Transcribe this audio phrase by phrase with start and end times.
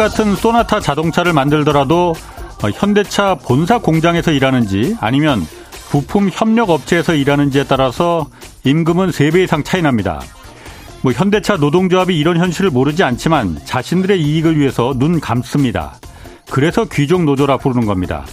[0.00, 2.14] 똑같은 소나타 자동차를 만들더라도
[2.62, 5.46] 어, 현대차 본사 공장에서 일하는지 아니면
[5.90, 8.26] 부품 협력 업체에서 일하는지에 따라서
[8.64, 10.22] 임금은 3배 이상 차이 납니다.
[11.02, 15.96] 뭐 현대차 노동조합이 이런 현실을 모르지 않지만 자신들의 이익을 위해서 눈 감습니다.
[16.50, 18.24] 그래서 귀족 노조라 부르는 겁니다.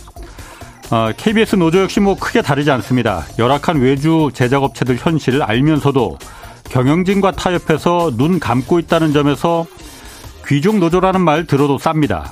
[0.90, 3.26] 어, KBS 노조 역시 뭐 크게 다르지 않습니다.
[3.38, 6.18] 열악한 외주 제작업체들 현실을 알면서도
[6.70, 9.66] 경영진과 타협해서 눈 감고 있다는 점에서
[10.48, 12.32] 귀족 노조라는 말 들어도 쌉니다.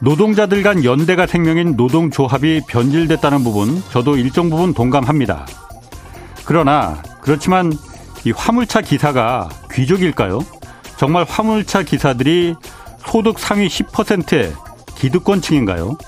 [0.00, 5.46] 노동자들 간 연대가 생명인 노동조합이 변질됐다는 부분 저도 일정 부분 동감합니다.
[6.46, 7.72] 그러나 그렇지만
[8.24, 10.40] 이 화물차 기사가 귀족일까요?
[10.96, 12.54] 정말 화물차 기사들이
[13.06, 14.52] 소득 상위 10%의
[14.96, 15.98] 기득권층인가요?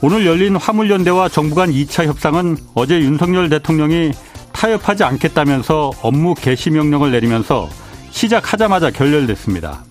[0.00, 4.12] 오늘 열린 화물연대와 정부 간 2차 협상은 어제 윤석열 대통령이
[4.52, 7.68] 타협하지 않겠다면서 업무 개시 명령을 내리면서
[8.10, 9.87] 시작하자마자 결렬됐습니다.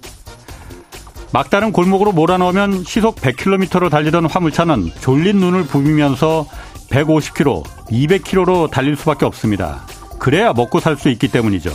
[1.32, 6.48] 막다른 골목으로 몰아넣으면 시속 100km로 달리던 화물차는 졸린 눈을 부비면서
[6.90, 9.86] 150km, 200km로 달릴 수밖에 없습니다.
[10.20, 11.72] 그래야 먹고 살 수 있기 때문이죠.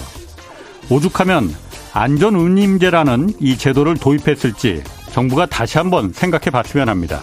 [0.90, 1.54] 오죽하면
[1.92, 7.20] 안전운임제라는 이 제도를 도입했을지 정부가 다시 한번 생각해 봤으면 합니다.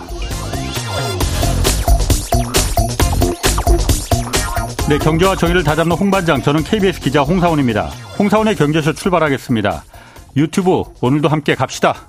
[4.88, 7.90] 네, 경제와 정의를 다잡는 홍반장, 저는 KBS 기자 홍사원입니다.
[8.18, 9.84] 홍사원의 경제쇼 출발하겠습니다.
[10.36, 12.09] 유튜브 오늘도 함께 갑시다.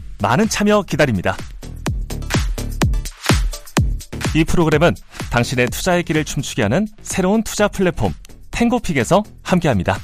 [0.21, 1.35] 많은 참여 기다립니다.
[4.35, 4.93] 이 프로그램은
[5.31, 8.13] 당신의 투자의 길을 춤추게 하는 새로운 투자 플랫폼
[8.51, 9.97] 탱고픽에서 함께합니다.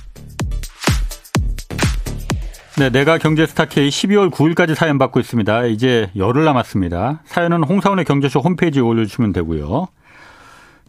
[2.77, 5.65] 네, 내가 경제 스타 K 12월 9일까지 사연 받고 있습니다.
[5.65, 7.21] 이제 열흘 남았습니다.
[7.25, 9.87] 사연은 홍사원의 경제쇼 홈페이지에 올려주시면 되고요.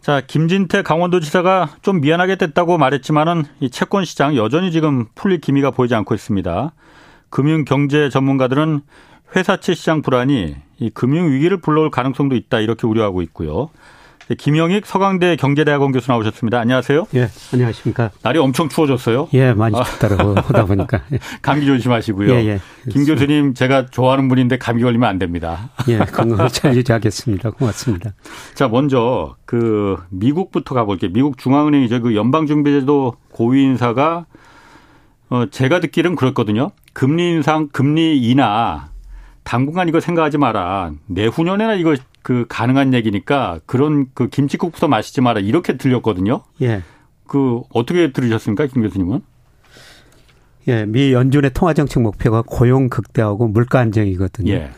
[0.01, 5.95] 자, 김진태 강원도지사가 좀 미안하게 됐다고 말했지만은 이 채권 시장 여전히 지금 풀릴 기미가 보이지
[5.95, 6.73] 않고 있습니다.
[7.29, 8.81] 금융 경제 전문가들은
[9.35, 13.69] 회사채 시장 불안이 이 금융 위기를 불러올 가능성도 있다 이렇게 우려하고 있고요.
[14.29, 16.59] 네, 김영익 서강대 경제대학원 교수 나오셨습니다.
[16.59, 17.07] 안녕하세요.
[17.15, 18.11] 예, 안녕하십니까.
[18.21, 19.27] 날이 엄청 추워졌어요.
[19.33, 20.41] 예, 많이 춥더라고 아.
[20.41, 21.01] 하다 보니까.
[21.41, 22.31] 감기 조심하시고요.
[22.35, 22.59] 예, 예.
[22.91, 25.71] 김 교수님 제가 좋아하는 분인데 감기 걸리면 안 됩니다.
[25.87, 27.49] 예, 건강을 잘 유지하겠습니다.
[27.51, 28.11] 고맙습니다.
[28.53, 31.11] 자, 먼저 그 미국부터 가볼게요.
[31.11, 32.01] 미국 중앙은행이죠.
[32.01, 34.27] 그 연방준비제도 고위 인사가
[35.31, 36.69] 어 제가 듣기는 그렇거든요.
[36.93, 38.88] 금리 인상, 금리 인하
[39.49, 40.91] 당분간 이거 생각하지 마라.
[41.07, 46.43] 내후년에나 이거 그 가능한 얘기니까 그런 그 김치국부터 마시지 마라 이렇게 들렸거든요.
[46.61, 46.83] 예.
[47.25, 49.21] 그 어떻게 들으셨습니까, 김 교수님은?
[50.67, 54.53] 예, 미 연준의 통화 정책 목표가 고용 극대화하고 물가 안정이거든요.
[54.53, 54.69] 예.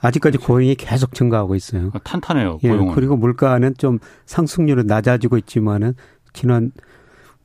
[0.00, 1.90] 아직까지 고용이 계속 증가하고 있어요.
[1.92, 2.58] 아, 탄탄해요.
[2.60, 2.88] 고용은.
[2.88, 5.92] 예, 그리고 물가는 좀 상승률은 낮아지고 있지만은
[6.32, 6.72] 지난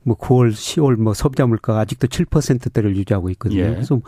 [0.04, 3.60] 뭐 9월, 10월 뭐 소비자 물가가 아직도 7%대를 유지하고 있거든요.
[3.60, 3.68] 예.
[3.68, 4.00] 그래서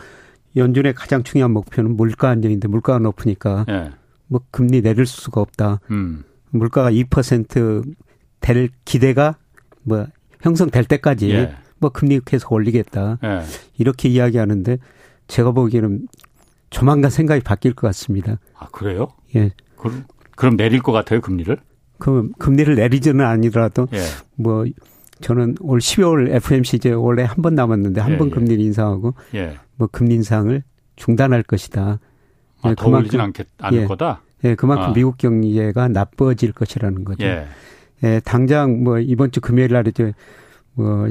[0.55, 3.91] 연준의 가장 중요한 목표는 물가 안정인데 물가가 높으니까 예.
[4.27, 5.79] 뭐 금리 내릴 수가 없다.
[5.91, 6.23] 음.
[6.49, 9.35] 물가가 2%될 기대가
[9.83, 10.07] 뭐
[10.41, 11.55] 형성될 때까지 예.
[11.79, 13.19] 뭐 금리 계속 올리겠다.
[13.23, 13.41] 예.
[13.77, 14.77] 이렇게 이야기하는데
[15.27, 16.07] 제가 보기에는
[16.69, 18.39] 조만간 생각이 바뀔 것 같습니다.
[18.57, 19.09] 아 그래요?
[19.35, 19.51] 예.
[19.77, 20.05] 그럼,
[20.35, 21.57] 그럼 내릴 것 같아요 금리를?
[21.97, 23.99] 그 금리를 내리지는 아니더라도 예.
[24.35, 24.65] 뭐
[25.21, 28.35] 저는 올 12월 FMC 이제 원래 한 번 남았는데 한번 예, 예.
[28.35, 29.57] 금리를 인상하고 예.
[29.75, 30.61] 뭐 금리 인상을
[30.95, 31.99] 중단할 것이다.
[32.61, 34.21] 아, 더 올리진 않겠, 않을 예, 거다?
[34.43, 34.93] 예, 그만큼 아.
[34.93, 37.25] 미국 경제가 나빠질 것이라는 거죠.
[37.25, 37.45] 예.
[38.03, 40.13] 예, 당장 뭐 이번 주 금요일 날 이제
[40.73, 41.07] 뭐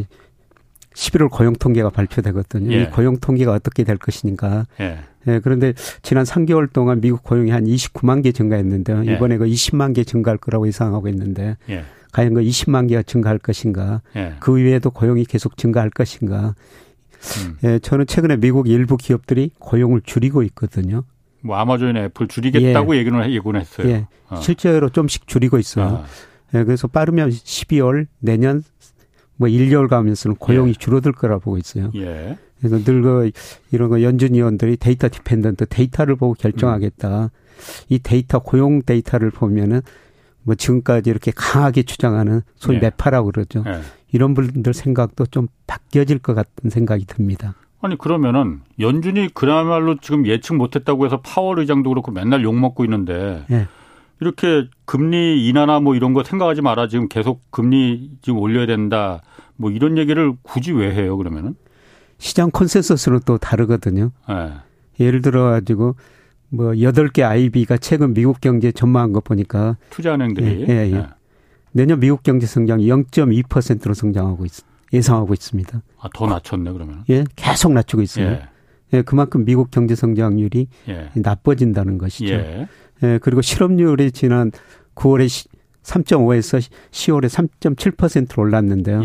[0.95, 2.73] 11월 고용 통계가 발표되거든요.
[2.73, 2.83] 예.
[2.83, 4.67] 이 고용 통계가 어떻게 될 것이니까.
[4.81, 4.99] 예.
[5.27, 5.41] 예.
[5.41, 5.73] 그런데
[6.03, 9.07] 지난 3개월 동안 미국 고용이 한 29만 개 증가했는데요.
[9.07, 9.15] 예.
[9.15, 11.85] 이번에 그 20만 개 증가할 거라고 예상하고 있는데 예.
[12.15, 14.01] 과연 그 20만 개가 증가할 것인가?
[14.15, 14.35] 예.
[14.39, 16.55] 그 이외에도 고용이 계속 증가할 것인가?
[17.45, 17.59] 음.
[17.65, 21.03] 예, 저는 최근에 미국 일부 기업들이 고용을 줄이고 있거든요.
[21.41, 23.01] 뭐 아마존이나 애플 줄이겠다고 예.
[23.01, 23.89] 얘기는 예고는 했어요.
[23.89, 24.07] 예.
[24.29, 24.37] 어.
[24.41, 26.05] 실제로 좀씩 줄이고 있어요.
[26.05, 26.05] 아.
[26.57, 28.63] 예, 그래서 빠르면 12월 내년
[29.37, 30.75] 뭐 1개월 가면서는 고용이 예.
[30.75, 31.91] 줄어들 거라 보고 있어요.
[31.97, 32.39] 예.
[32.61, 33.31] 그래서 늘 그
[33.73, 37.23] 이런 거 연준 위원들이 data dependent 데이터를 보고 결정하겠다.
[37.25, 37.29] 음.
[37.89, 39.81] 이 데이터 고용 데이터를 보면은
[40.45, 42.81] 뭐 지금까지 이렇게 강하게 주장하는 소위 예.
[42.81, 43.65] 매파라고 그러죠.
[43.67, 43.81] 예.
[44.13, 47.55] 이런 분들 생각도 좀 바뀌어질 것 같은 생각이 듭니다.
[47.81, 53.45] 아니 그러면은 연준이 그야말로 지금 예측 못했다고 해서 파월 의장도 그렇고 맨날 욕 먹고 있는데
[53.49, 53.67] 네.
[54.21, 59.21] 이렇게 금리 인하나 뭐 이런 거 생각하지 마라 지금 계속 금리 지금 올려야 된다
[59.57, 61.57] 뭐 이런 얘기를 굳이 왜 해요 그러면은
[62.19, 64.13] 시장 컨센서스는 또 다르거든요.
[64.29, 64.53] 네.
[65.01, 65.97] 예를 들어 가지고
[66.55, 70.95] 뭐 여덟 개 IB가 최근 미국 경제 전망한 거 보니까 투자은행들이 예, 예, 예.
[70.95, 71.07] 네.
[71.73, 74.53] 내년 미국 경제 성장이 0.2%로 성장하고 있,
[74.93, 75.83] 예상하고 있습니다.
[75.99, 77.05] 아, 더 낮췄네 그러면.
[77.11, 78.27] 예, 계속 낮추고 있어요.
[78.27, 78.43] 예.
[78.93, 81.11] 예 그만큼 미국 경제 성장률이 예.
[81.15, 82.35] 나빠진다는 것이죠.
[82.35, 82.69] 예.
[83.03, 84.53] 예, 그리고 실업률이 지난
[84.95, 85.49] 9월에
[85.83, 89.05] 3.5에서 10월에 3.7%로 올랐는데요.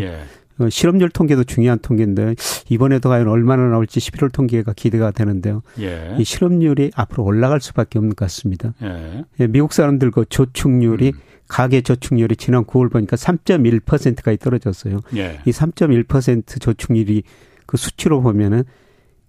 [0.60, 0.64] 예.
[0.64, 2.34] 어, 실업률 통계도 중요한 통계인데
[2.68, 5.62] 이번에도 과연 얼마나 나올지 11월 통계가 기대가 되는데요.
[5.80, 6.16] 예.
[6.18, 8.74] 이 실업률이 앞으로 올라갈 수밖에 없는 것 같습니다.
[8.82, 9.24] 예.
[9.40, 11.20] 예 미국 사람들 그 저축률이 음.
[11.48, 15.00] 가계 저축률이 지난 9월 보니까 3.1%까지 떨어졌어요.
[15.16, 15.40] 예.
[15.46, 17.24] 이3.1% 저축률이
[17.66, 18.64] 그 수치로 보면은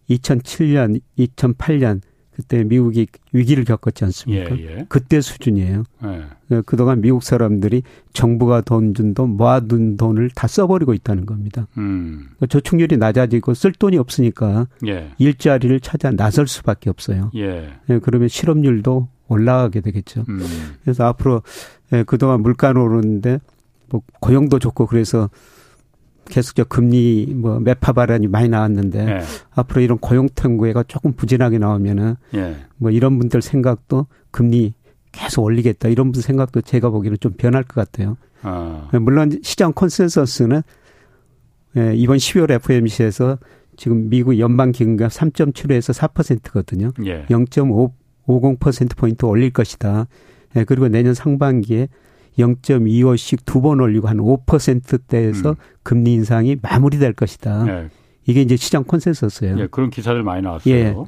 [0.10, 2.01] 2007년, 2008년
[2.41, 4.57] 그때 미국이 위기를 겪었지 않습니까?
[4.57, 4.85] 예, 예.
[4.89, 5.83] 그때 수준이에요.
[6.03, 6.21] 예.
[6.49, 7.83] 그 그동안 미국 사람들이
[8.13, 11.67] 정부가 돈 준 돈, 모아둔 돈을 다 써버리고 있다는 겁니다.
[11.77, 12.29] 음.
[12.49, 15.11] 저축률이 낮아지고 쓸 돈이 없으니까 예.
[15.17, 17.31] 일자리를 찾아 나설 수밖에 없어요.
[17.35, 17.69] 예.
[17.89, 20.25] 예 그러면 실업률도 올라가게 되겠죠.
[20.27, 20.39] 음.
[20.83, 21.41] 그래서 앞으로
[22.05, 23.39] 그동안 물가는 오르는데
[23.89, 25.29] 뭐 고용도 좋고 그래서
[26.31, 29.22] 계속적 금리 뭐 매파 발언이 많이 나왔는데 예.
[29.51, 32.56] 앞으로 이런 고용 통계가 조금 부진하게 나오면은 예.
[32.78, 34.74] 뭐 이런 분들 생각도 금리
[35.12, 38.18] 계속 올리겠다 이런 분들 생각도 제가 보기에는 좀 변할 것 같아요.
[38.42, 38.89] 아.
[38.94, 40.62] 물론 시장 컨센서스는
[41.78, 43.38] 예, 이번 12월 FOMC에서
[43.78, 46.92] 지금 미국 연방 기금가 3.75에서 4%거든요.
[47.06, 47.25] 예.
[47.25, 50.07] 0.50% 포인트 올릴 것이다.
[50.56, 51.88] 예, 그리고 내년 상반기에
[52.38, 55.56] 0.25씩 두 번 올리고 한 5%대에서 음.
[55.83, 57.63] 금리 인상이 마무리될 것이다.
[57.63, 57.89] 네.
[58.25, 59.60] 이게 이제 시장 컨센서스예요.
[59.60, 60.74] 예, 그런 기사들 많이 나왔어요.
[60.74, 60.94] 예.
[60.95, 61.06] 어.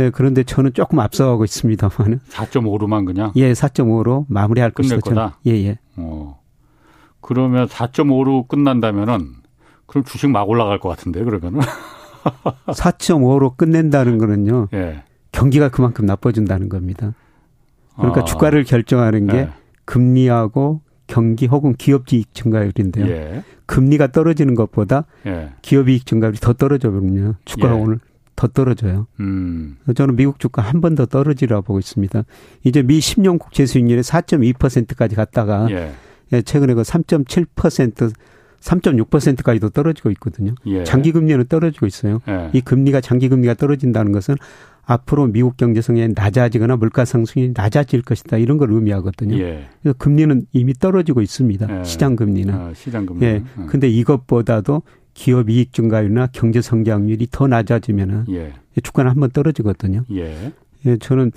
[0.00, 4.96] 예, 그런데 저는 조금 앞서가고 있습니다만은 4.5로만 그냥 예, 4.5로 마무리할 것이다.
[4.98, 5.38] 거다.
[5.46, 5.78] 예, 예.
[5.96, 6.38] 어.
[7.20, 9.34] 그러면 4.5로 끝난다면은
[9.86, 11.60] 그럼 주식 막 올라갈 것 같은데 그러면은
[12.66, 14.68] 4.5로 끝낸다는 거는요.
[14.74, 15.02] 예.
[15.32, 17.14] 경기가 그만큼 나빠진다는 겁니다.
[17.96, 18.24] 그러니까 아.
[18.24, 19.48] 주가를 결정하는 게 예.
[19.92, 23.06] 금리하고 경기 혹은 기업 이익 증가율인데요.
[23.08, 23.42] 예.
[23.64, 25.52] 금리가 떨어지는 것보다 예.
[25.62, 27.80] 기업 이익 증가율이 더 떨어져 버리면 주가가 예.
[27.80, 27.98] 오늘
[28.36, 29.06] 더 떨어져요.
[29.18, 29.78] 음.
[29.96, 32.22] 저는 미국 주가 한 번 더 떨어지라고 보고 있습니다.
[32.64, 35.92] 이제 미 10년 국채 수익률이 4.2%까지 갔다가 예.
[36.34, 38.12] 예 최근에 그 3.7%
[38.60, 40.54] 3.6%까지도 떨어지고 있거든요.
[40.66, 40.84] 예.
[40.84, 42.20] 장기 금리는 떨어지고 있어요.
[42.28, 42.50] 예.
[42.52, 44.36] 이 금리가 장기 금리가 떨어진다는 것은
[44.90, 49.36] 앞으로 미국 경제 성장이 낮아지거나 물가 상승이 낮아질 것이다 이런 걸 의미하거든요.
[49.38, 49.68] 예.
[49.82, 51.80] 그래서 금리는 이미 떨어지고 있습니다.
[51.80, 51.84] 예.
[51.84, 52.54] 시장 금리는.
[52.54, 53.24] 아, 시장 금리.
[53.26, 53.42] 예.
[53.58, 53.66] 음.
[53.66, 54.82] 근데 이것보다도
[55.12, 58.54] 기업 이익 증가율이나 경제 성장률이 더 낮아지면은 예.
[58.82, 60.04] 주가는 한번 떨어지거든요.
[60.12, 60.52] 예.
[60.86, 60.96] 예.
[60.96, 61.32] 저는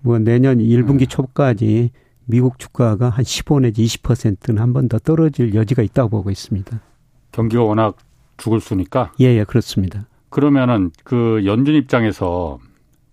[0.00, 1.06] 뭐 내년 1분기 음.
[1.06, 1.90] 초까지
[2.24, 6.80] 미국 주가가 한 15 내지 20%는 한 번 더 떨어질 여지가 있다고 보고 있습니다.
[7.32, 7.98] 경기가 워낙
[8.38, 9.12] 죽을 수니까.
[9.20, 10.06] 예, 예, 그렇습니다.
[10.30, 12.58] 그러면은 그 연준 입장에서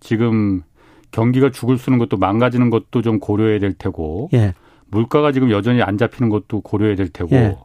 [0.04, 0.62] 지금
[1.10, 4.52] 경기가 죽을 수는 것도 망가지는 것도 좀 고려해야 될 테고 예.
[4.88, 7.56] 물가가 지금 여전히 안 잡히는 것도 고려해야 될 테고 예.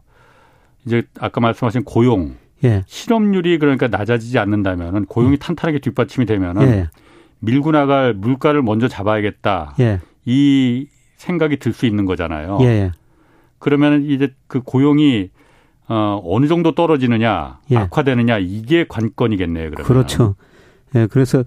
[0.85, 2.83] 이제 아까 말씀하신 고용 예.
[2.87, 5.39] 실업률이 그러니까 낮아지지 않는다면은 고용이 음.
[5.39, 6.89] 탄탄하게 뒷받침이 되면은 예.
[7.39, 9.99] 밀고 나갈 물가를 먼저 잡아야겠다 예.
[10.25, 12.59] 이 생각이 들 수 있는 거잖아요.
[12.61, 12.91] 예.
[13.57, 15.29] 그러면 이제 그 고용이
[15.89, 19.71] 어 어느 정도 떨어지느냐 악화되느냐 이게 관건이겠네요.
[19.71, 19.85] 그러면.
[19.85, 20.35] 그렇죠.
[20.95, 21.43] 예, 그래서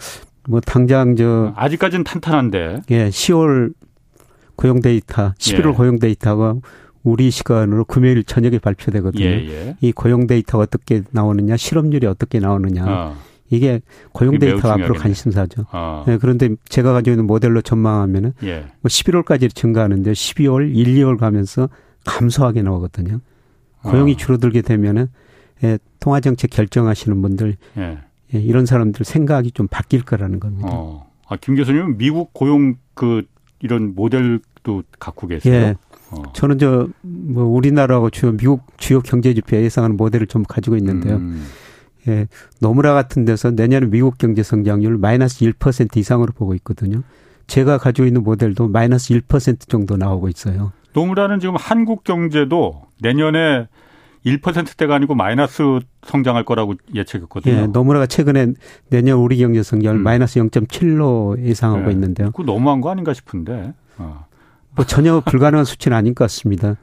[0.48, 2.82] 뭐 당장 저 아직까지는 탄탄한데.
[2.90, 3.72] 예, 10월
[4.56, 5.72] 고용 데이터, 11월 예.
[5.72, 6.56] 고용 데이터가
[7.02, 9.24] 우리 시간으로 금요일 저녁에 발표되거든요.
[9.24, 9.76] 예, 예.
[9.80, 12.84] 이 고용 데이터가 어떻게 나오느냐, 실업률이 어떻게 나오느냐.
[12.86, 13.16] 어.
[13.50, 13.82] 이게
[14.12, 15.66] 고용 데이터가 앞으로 관심사죠.
[15.72, 16.04] 어.
[16.08, 18.60] 예, 그런데 제가 가지고 있는 모델로 전망하면은 예.
[18.80, 21.68] 뭐 11월까지 증가하는데 12월, 1, 2월 가면서
[22.06, 23.20] 감소하게 나오거든요.
[23.82, 24.16] 고용이 어.
[24.16, 25.08] 줄어들게 되면은
[25.64, 27.98] 예, 통화 정책 결정하시는 분들 예.
[28.34, 30.68] 예, 이런 사람들 생각이 좀 바뀔 거라는 겁니다.
[30.72, 31.10] 어.
[31.28, 33.22] 아, 김 교수님은 미국 고용 그
[33.60, 35.54] 이런 모델도 갖고 계세요?
[35.54, 35.74] 예.
[36.10, 36.22] 어.
[36.34, 36.88] 저는 저
[37.32, 41.16] 뭐 우리나라하고 주요 미국 주요 경제 지표 예상하는 모델을 좀 가지고 있는데요.
[41.16, 41.46] 음.
[42.08, 42.26] 예,
[42.60, 47.02] 노무라 같은 데서 내년에 미국 경제 성장률 마이너스 1% 이상으로 보고 있거든요.
[47.46, 50.72] 제가 가지고 있는 모델도 마이너스 1% 정도 나오고 있어요.
[50.94, 53.68] 노무라는 지금 한국 경제도 내년에
[54.24, 57.54] 1%대가 아니고 마이너스 성장할 거라고 예측했거든요.
[57.54, 58.54] 예, 노무라가 최근에
[58.88, 60.02] 내년 우리 경제 성장을 음.
[60.02, 61.92] 마이너스 0.7로 예상하고 네.
[61.92, 62.30] 있는데요.
[62.32, 63.72] 그 너무한 거 아닌가 싶은데.
[63.98, 64.26] 어.
[64.74, 66.76] 뭐 전혀 불가능한 수치는 아닌 것 같습니다.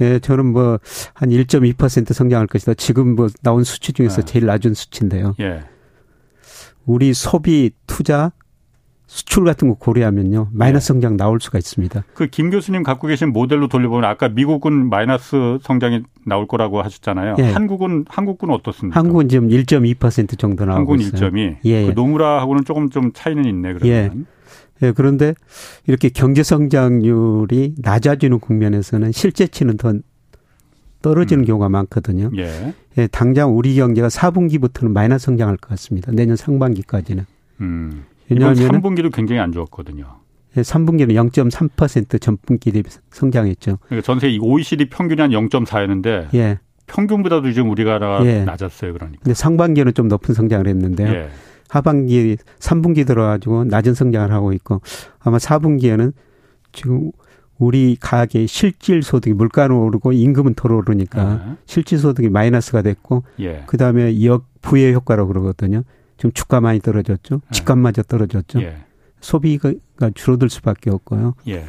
[0.00, 0.78] 예, 저는 뭐
[1.14, 2.74] 한 1.2% 성장할 것이다.
[2.74, 4.24] 지금 뭐 나온 수치 중에서 네.
[4.26, 5.34] 제일 낮은 수치인데요.
[5.40, 5.64] 예.
[6.84, 8.32] 우리 소비, 투자,
[9.08, 10.88] 수출 같은 거 고려하면요 마이너스 네.
[10.88, 12.04] 성장 나올 수가 있습니다.
[12.14, 17.36] 그 김 교수님 갖고 계신 모델로 돌려보면 아까 미국은 마이너스 성장이 나올 거라고 하셨잖아요.
[17.38, 17.52] 예.
[17.52, 18.98] 한국은 한국은 어떻습니까?
[18.98, 21.30] 한국은 지금 1.2% 정도 나오고 한국은 있어요.
[21.30, 23.88] 1점이 예, 그 노무라하고는 조금 좀 차이는 있네 그러면.
[24.82, 24.86] 예.
[24.86, 25.34] 예, 그런데
[25.86, 29.94] 이렇게 경제 성장률이 낮아지는 국면에서는 실제치는 더
[31.00, 31.46] 떨어지는 음.
[31.46, 32.30] 경우가 많거든요.
[32.36, 32.74] 예.
[32.98, 33.06] 예.
[33.06, 36.10] 당장 우리 경제가 4분기부터는 마이너스 성장할 것 같습니다.
[36.12, 37.24] 내년 상반기까지는.
[37.60, 38.04] 음.
[38.28, 40.04] 왜냐하면 3분기도 굉장히 안 좋았거든요.
[40.54, 43.78] 3분기는 예, 0.3% 전분기 대비 성장했죠.
[43.86, 46.58] 그러니까 전세 OECD 평균이 한 0.4였는데 예.
[46.86, 48.44] 평균보다도 지금 우리가 예.
[48.44, 48.92] 낮았어요.
[48.92, 49.20] 그러니까.
[49.22, 51.08] 근데 상반기는 좀 높은 성장을 했는데요.
[51.08, 51.28] 예.
[51.68, 54.80] 하반기 3분기 들어가지고 낮은 성장을 하고 있고
[55.18, 56.12] 아마 4분기에는
[56.72, 57.10] 지금
[57.58, 61.54] 우리 가계 실질 소득이 물가는 오르고 임금은 덜 오르니까 네.
[61.64, 63.64] 실질 소득이 마이너스가 됐고 예.
[63.66, 65.82] 그다음에 역 부의 효과라고 그러거든요.
[66.16, 67.36] 지금 주가 많이 떨어졌죠.
[67.36, 67.40] 네.
[67.52, 68.62] 집값마저 떨어졌죠.
[68.62, 68.76] 예.
[69.20, 69.72] 소비가
[70.14, 71.34] 줄어들 수밖에 없고요.
[71.48, 71.66] 예.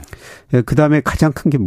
[0.53, 1.57] 예 그다음에 가장 큰 게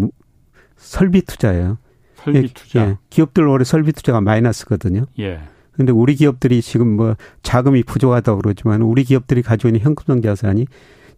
[0.80, 1.78] 설비 투자예요.
[2.16, 2.88] 설비 예, 투자.
[2.88, 5.04] 예, 기업들 올해 설비 투자가 마이너스거든요.
[5.18, 5.40] 예.
[5.72, 10.66] 근데 우리 기업들이 지금 뭐 자금이 부족하다고 그러지만 우리 기업들이 가지고 있는 현금성 자산이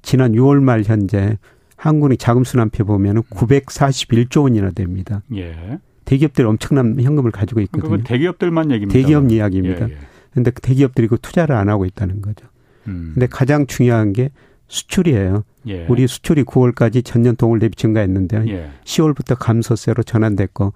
[0.02, 1.38] 지난 6월 말 현재
[1.76, 5.23] 한국의 자금 순환표 보면은 941조 원이나 됩니다.
[5.35, 5.78] 예.
[6.04, 8.02] 대기업들이 엄청난 현금을 가지고 있거든요.
[8.04, 8.92] 대기업들만 얘기입니다.
[8.92, 9.88] 대기업 이야기입니다.
[9.88, 9.99] 예, 예.
[10.33, 12.47] 근데 그 대기업들이 그 투자를 안 하고 있다는 거죠.
[12.89, 13.12] 음.
[13.15, 14.31] 근데 가장 중요한 게
[14.69, 15.45] 수출이에요.
[15.67, 15.87] 예.
[15.87, 18.49] 우리 수출이 9월까지 전년 동월 대비 증가했는데요.
[18.49, 18.71] 예.
[18.85, 20.73] 10월부터 감소세로 전환됐고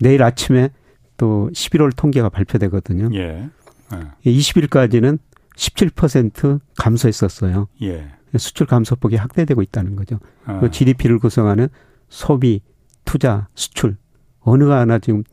[0.00, 0.70] 내일 아침에
[1.16, 3.10] 또 11월 통계가 발표되거든요.
[3.14, 3.48] 예.
[3.92, 4.30] 예.
[4.30, 5.18] 20일까지는
[5.56, 7.68] 17% 감소했었어요.
[7.82, 8.08] 예.
[8.38, 10.18] 수출 감소폭이 확대되고 있다는 거죠.
[10.44, 10.60] 아.
[10.60, 11.68] 그 GDP를 구성하는
[12.08, 12.62] 소비,
[13.04, 13.96] 투자, 수출
[14.40, 15.24] 어느가 하나 지금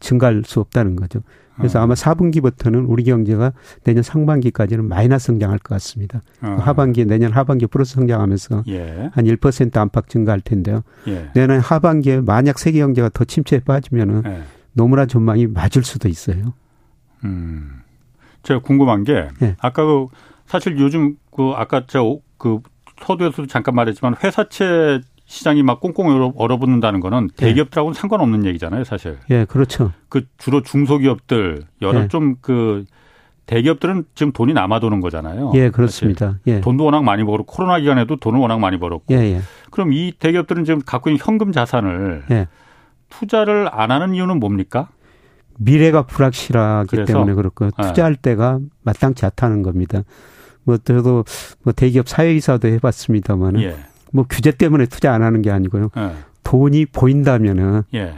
[0.00, 1.20] 증가할 수 없다는 거죠.
[1.58, 1.82] 그래서 어.
[1.82, 3.52] 아마 4분기부터는 우리 경제가
[3.84, 6.22] 내년 상반기까지는 마이너스 성장할 것 같습니다.
[6.40, 6.56] 어.
[6.60, 9.10] 하반기 내년 하반기 플러스 성장하면서 예.
[9.14, 10.82] 한1% 안팎 증가할 텐데요.
[11.08, 11.30] 예.
[11.34, 14.42] 내년 하반기에 만약 세계 경제가 더 침체에 빠지면은 예.
[14.72, 16.54] 노무라 전망이 맞을 수도 있어요.
[17.24, 17.82] 음.
[18.42, 19.56] 제가 궁금한 게 예.
[19.58, 20.06] 아까 그
[20.46, 22.60] 사실 요즘 그 아까 저그
[23.02, 27.46] 서두에서도 잠깐 말했지만 회사채 시장이 막 꽁꽁 얼어붙는다는 거는 예.
[27.46, 28.00] 대기업들하고는 예.
[28.00, 29.18] 상관없는 얘기잖아요, 사실.
[29.30, 29.92] 예, 그렇죠.
[30.08, 32.08] 그 주로 중소기업들 여러 예.
[32.08, 32.86] 좀그
[33.44, 35.52] 대기업들은 지금 돈이 남아도는 거잖아요.
[35.54, 36.38] 예, 그렇습니다.
[36.46, 36.62] 예.
[36.62, 39.14] 돈도 워낙 많이 벌고 코로나 기간에도 돈을 워낙 많이 벌었고.
[39.14, 39.40] 예, 예.
[39.70, 42.48] 그럼 이 대기업들은 지금 갖고 있는 현금 자산을 예.
[43.10, 44.88] 투자를 안 하는 이유는 뭡니까?
[45.58, 47.04] 미래가 불확실하기?
[47.04, 47.70] 때문에 그렇고 예.
[47.82, 50.04] 투자할 때가 마땅치 않다는 겁니다.
[50.64, 51.24] 뭐 저도
[51.62, 53.76] 뭐 대기업 사회이사도 해봤습니다만은 예.
[54.12, 55.90] 뭐 규제 때문에 투자 안 하는 게 아니고요.
[55.96, 56.10] 예.
[56.44, 58.14] 돈이 보인다면은 예.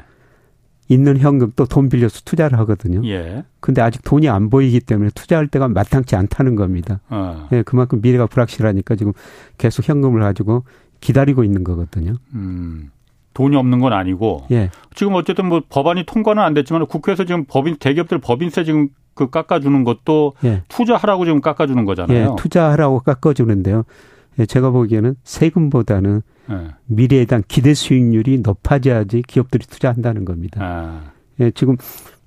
[0.88, 3.00] 있는 현금 또 돈 빌려서 투자를 하거든요.
[3.08, 3.44] 예.
[3.60, 6.98] 근데 아직 돈이 안 보이기 때문에 투자할 때가 마땅치 않다는 겁니다.
[7.08, 7.48] 어.
[7.52, 9.12] 예, 그만큼 미래가 불확실하니까 지금
[9.56, 10.64] 계속 현금을 가지고
[11.00, 12.14] 기다리고 있는 거거든요.
[12.34, 12.90] 음.
[13.34, 14.70] 돈이 없는 건 아니고 예.
[14.94, 19.84] 지금 어쨌든 뭐 법안이 통과는 안 됐지만 국회에서 지금 법인 대기업들 법인세 지금 그 깎아주는
[19.84, 20.62] 것도 예.
[20.68, 22.18] 투자하라고 지금 깎아주는 거잖아요.
[22.18, 23.84] 예, 투자하라고 깎아주는데요.
[24.38, 26.70] 예, 제가 보기에는 세금보다는 예.
[26.86, 30.60] 미래에 대한 기대 수익률이 높아져야지 기업들이 투자한다는 겁니다.
[30.62, 31.12] 아.
[31.40, 31.76] 예, 지금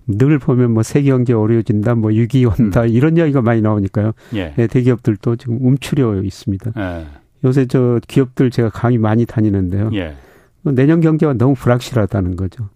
[0.06, 2.88] 늘 보면 뭐 세계 경제 어려워진다, 뭐 위기 온다 음.
[2.90, 4.12] 이런 이야기가 많이 나오니까요.
[4.36, 4.54] 예.
[4.58, 6.72] 예 대기업들도 지금 움츠려 있습니다.
[6.78, 7.06] 예.
[7.46, 9.92] 요새 저 기업들 제가 강의 많이 다니는데요.
[9.94, 10.16] 예.
[10.64, 12.70] 내년 경제가 너무 불확실하다는 거죠.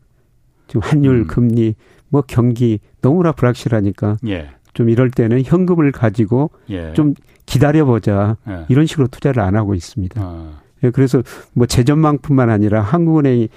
[0.67, 1.27] 지금 환율, 음.
[1.27, 1.75] 금리,
[2.09, 4.49] 뭐 경기 너무나 불확실하니까 예.
[4.77, 6.93] 좀 이럴 때는 현금을 가지고 예.
[6.93, 7.15] 좀
[7.47, 8.65] 기다려보자 예.
[8.69, 10.21] 이런 식으로 투자를 안 하고 있습니다.
[10.23, 10.59] 아.
[10.83, 13.49] 예, 그래서 뭐 재전망뿐만 아니라 한국은행이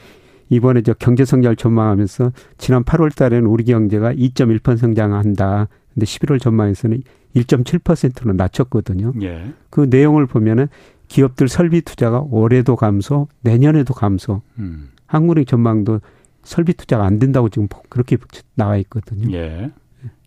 [0.49, 5.69] 이번에 저 경제 성장을 전망하면서 지난 8월 달에는 우리 경제가 2.1% 성장한다.
[5.93, 7.03] 근데 11월 전망에서는
[7.37, 9.13] 1.7%로 낮췄거든요.
[9.21, 9.53] 예.
[9.69, 10.69] 그 내용을 보면은
[11.09, 14.41] 기업들 설비 투자가 올해도 감소, 내년에도 감소.
[14.59, 14.89] 음.
[15.07, 16.01] 한국은행 전망도
[16.45, 18.17] 설비 투자가 안 된다고 지금 그렇게
[18.55, 19.31] 나와 있거든요.
[19.37, 19.71] 예.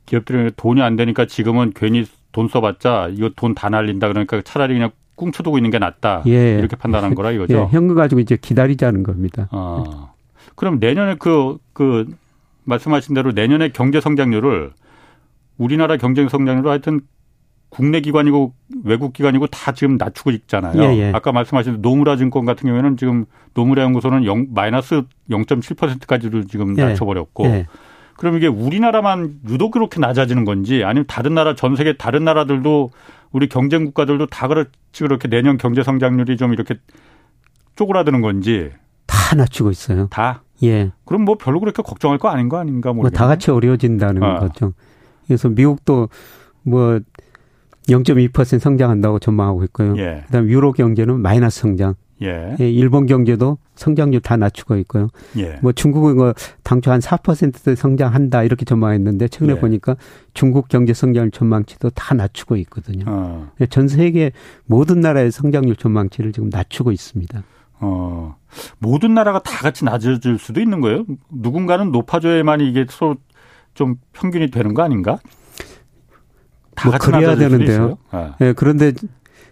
[0.05, 4.91] 기업들이 돈이 안 되니까 지금은 괜히 돈 써봤자 이거 돈 다 날린다 그러니까 차라리 그냥
[5.15, 6.23] 꿍쳐두고 있는 게 낫다.
[6.27, 6.57] 예.
[6.57, 7.55] 이렇게 판단한 거라 이거죠.
[7.55, 7.67] 예.
[7.71, 9.47] 현금 가지고 이제 기다리자는 겁니다.
[9.51, 10.09] 아.
[10.55, 12.07] 그럼 내년에 그, 그,
[12.63, 14.71] 말씀하신 대로 내년에 경제 성장률을
[15.57, 17.01] 우리나라 경제 성장률을 하여튼
[17.69, 20.81] 국내 기관이고 외국 기관이고 다 지금 낮추고 있잖아요.
[20.83, 21.11] 예, 예.
[21.13, 26.83] 아까 말씀하신 노무라 증권 같은 경우에는 지금 노무라 연구소는 0, 마이너스 0.7%까지도 지금 예.
[26.85, 27.65] 낮춰버렸고 예.
[28.17, 32.91] 그럼 이게 우리나라만 유독 그렇게 낮아지는 건지 아니면 다른 나라 전 세계 다른 나라들도
[33.31, 36.75] 우리 경쟁 국가들도 다 그렇지 그렇게 내년 경제 성장률이 좀 이렇게
[37.75, 38.71] 쪼그라드는 건지
[39.07, 40.07] 다 낮추고 있어요.
[40.11, 40.43] 다?
[40.63, 40.91] 예.
[41.05, 43.17] 그럼 뭐 별로 그렇게 걱정할 거 아닌 거 아닌가 모르겠네.
[43.17, 44.39] 뭐다 같이 어려워진다는 아.
[44.39, 44.73] 거죠.
[45.25, 46.09] 그래서 미국도
[46.63, 46.99] 뭐
[47.87, 49.97] 0.2% 성장한다고 전망하고 있고요.
[49.97, 50.23] 예.
[50.27, 51.95] 그다음 유로 경제는 마이너스 성장.
[52.23, 52.55] 예.
[52.59, 52.69] 예.
[52.69, 55.09] 일본 경제도 성장률 다 낮추고 있고요.
[55.37, 55.59] 예.
[55.61, 59.59] 뭐 중국은 뭐 당초 한4% 성장한다 이렇게 전망했는데 최근에 예.
[59.59, 59.95] 보니까
[60.33, 63.05] 중국 경제 성장률 전망치도 다 낮추고 있거든요.
[63.07, 63.51] 어.
[63.61, 64.31] 예, 전 세계
[64.65, 67.43] 모든 나라의 성장률 전망치를 지금 낮추고 있습니다.
[67.79, 68.35] 어.
[68.79, 71.05] 모든 나라가 다 같이 낮아질 수도 있는 거예요?
[71.29, 73.17] 누군가는 높아져야만 이게 서로
[73.73, 75.17] 좀 평균이 되는 거 아닌가?
[76.85, 77.97] 뭐 그래야 되는데요.
[78.13, 78.31] 예.
[78.39, 78.93] 네, 그런데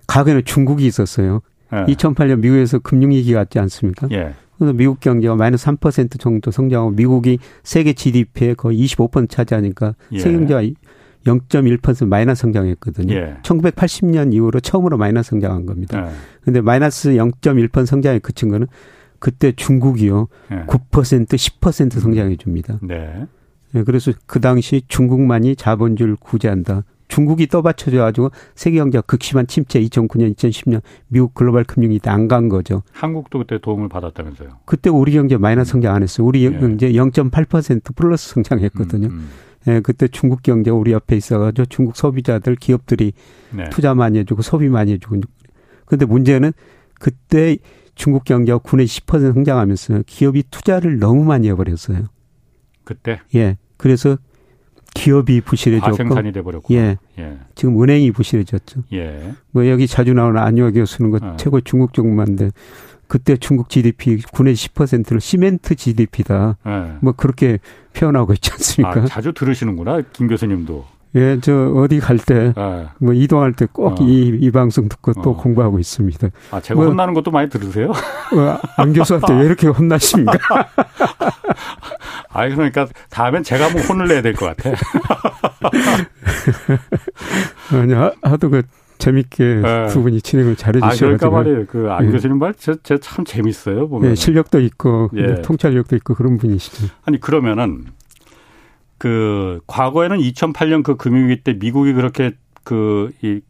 [0.08, 1.42] 과거에는 중국이 있었어요.
[1.74, 1.94] 예.
[1.94, 4.08] 2008년 미국에서 금융위기 갔지 않습니까?
[4.12, 4.34] 예.
[4.58, 10.20] 그래서 미국 경제가 마이너스 3% 정도 성장하고 미국이 세계 GDP의 거의 25% 차지하니까 예.
[10.20, 10.62] 세계 경제가
[11.26, 13.14] 0.1% 마이너스 성장했거든요.
[13.14, 13.38] 예.
[13.44, 16.08] 1980년 이후로 처음으로 마이너스 성장한 겁니다.
[16.08, 16.12] 예.
[16.44, 18.68] 근데 마이너스 0.1% 성장에 그친 거는
[19.20, 20.28] 그때 중국이요.
[20.52, 20.66] 예.
[20.66, 22.80] 9% 10% 성장해 줍니다.
[22.82, 23.28] 네.
[23.76, 26.84] 예, 그래서 그 당시 중국만이 자본주의를 구제한다.
[27.12, 32.84] 중국이 떠받쳐줘가지고 세계 경제가 극심한 침체 2009년, 2010년 미국 글로벌 금융이 안간 거죠.
[32.94, 34.60] 한국도 그때 도움을 받았다면서요?
[34.66, 36.26] 그때 우리 경제 마이너스 성장 안 했어요.
[36.26, 36.52] 우리 예.
[36.52, 39.08] 경제 0.8% 플러스 성장했거든요.
[39.08, 39.30] 음, 음.
[39.68, 43.12] 예, 그때 중국 경제가 우리 옆에 있어가지고 중국 소비자들, 기업들이
[43.52, 43.70] 네.
[43.72, 45.20] 투자 많이 해주고 소비 많이 해주고.
[45.86, 46.54] 근데 문제는
[46.94, 47.58] 그때
[47.94, 52.06] 중국 경제가 9내 10% 성장하면서 기업이 투자를 너무 많이 해버렸어요.
[52.86, 53.20] 그때?
[53.36, 53.58] 예.
[53.76, 54.18] 그래서
[54.94, 56.98] 기업이 부실해졌고 과생산이 돼버렸고 예.
[57.20, 57.38] 예.
[57.56, 58.82] 지금 은행이 부실해졌죠.
[58.94, 59.34] 예.
[59.52, 61.36] 뭐 여기 자주 나오는 안효 교수는 거 어.
[61.38, 62.50] 최고 중국 정부인데
[63.08, 66.58] 그때 중국 GDP 9내 10%를 시멘트 GDP다.
[66.66, 66.94] 예.
[67.02, 67.60] 뭐 그렇게
[67.94, 69.02] 표현하고 있지 않습니까?
[69.02, 70.86] 아, 자주 들으시는구나 김 교수님도.
[71.16, 72.86] 예, 저 어디 갈 때, 네.
[73.00, 74.38] 뭐 이동할 때 꼭 이이 어.
[74.40, 75.36] 이 방송 듣고 또 어.
[75.36, 76.30] 공부하고 있습니다.
[76.52, 77.90] 아, 제가 뭐, 혼나는 것도 많이 들으세요?
[77.92, 80.38] 어, 안 교수한테 왜 이렇게 혼나십니까?
[82.34, 84.72] 아, 그러니까 다음엔 제가 한번 혼을 내야 될 것 같아.
[87.72, 88.64] 아니, 하도 그
[88.98, 89.88] 재밌게 네.
[89.88, 90.96] 두 분이 진행을 잘해 주셔서.
[90.96, 91.66] 아, 그러니까 말이에요.
[91.66, 92.12] 그안 예.
[92.12, 93.90] 교수님 말, 제, 참 재밌어요.
[93.90, 94.12] 보면.
[94.12, 95.42] 예, 실력도 있고, 예.
[95.42, 96.88] 통찰력도 있고 그런 분이시죠.
[97.06, 97.86] 아니, 그러면은
[98.98, 103.42] 그 과거에는 2008년 그 금융위기 때 미국이 그렇게 그 이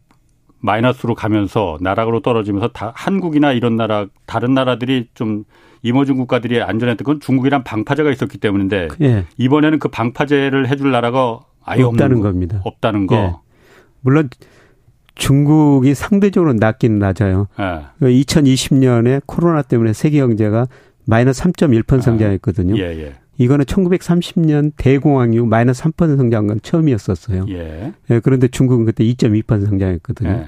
[0.64, 5.42] 마이너스로 가면서 나락으로 떨어지면서 다 한국이나 이런 나라 다른 나라들이 좀
[5.82, 9.24] 이모중 국가들이 안전했던 건 중국이란 방파제가 있었기 때문인데 예.
[9.36, 12.60] 이번에는 그 방파제를 해줄 나라가 아예 없다는 겁니다.
[12.64, 13.16] 없다는 거.
[13.16, 13.34] 예.
[14.00, 14.28] 물론
[15.14, 17.48] 중국이 상대적으로 낮긴 낮아요.
[17.58, 18.06] 예.
[18.06, 20.68] 2020년에 코로나 때문에 세계 경제가
[21.04, 22.00] 마이너스 3.1% 아.
[22.00, 22.76] 성장했거든요.
[22.78, 23.14] 예, 예.
[23.38, 27.46] 이거는 1930년 대공황 이후 마이너스 3% 성장한 건 처음이었었어요.
[27.48, 27.92] 예.
[28.10, 30.46] 예 그런데 중국은 그때 2.2% 성장했거든요.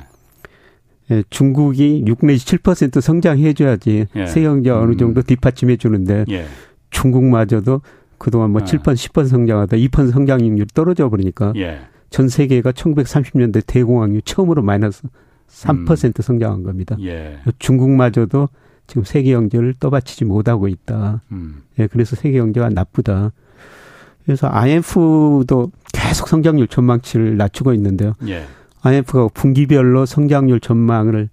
[1.11, 1.17] 예.
[1.17, 4.27] 예, 중국이 6 내지 7% 성장해줘야지 예.
[4.27, 4.99] 세계 경제 가 어느 음.
[4.99, 6.47] 정도 뒷받침해 주는데 예.
[6.91, 7.83] 중국마저도
[8.19, 11.81] 그동안 뭐7% 10% 성장하다 2% 성장률이 떨어져 버리니까 예.
[12.11, 15.03] 전 세계가 1930년대 대공황 이후 처음으로 마이너스
[15.49, 16.23] 3% 음.
[16.23, 16.97] 성장한 겁니다.
[17.01, 17.39] 예.
[17.59, 18.49] 중국마저도
[18.87, 21.23] 지금 세계 경제를 떠받치지 못하고 있다.
[21.33, 21.63] 음.
[21.79, 23.33] 예, 그래서 세계 경제가 나쁘다.
[24.25, 28.15] 그래서 IMF도 계속 성장률 전망치를 낮추고 있는데요.
[28.85, 28.89] 예.
[28.89, 31.29] IMF가 분기별로 성장률 전망을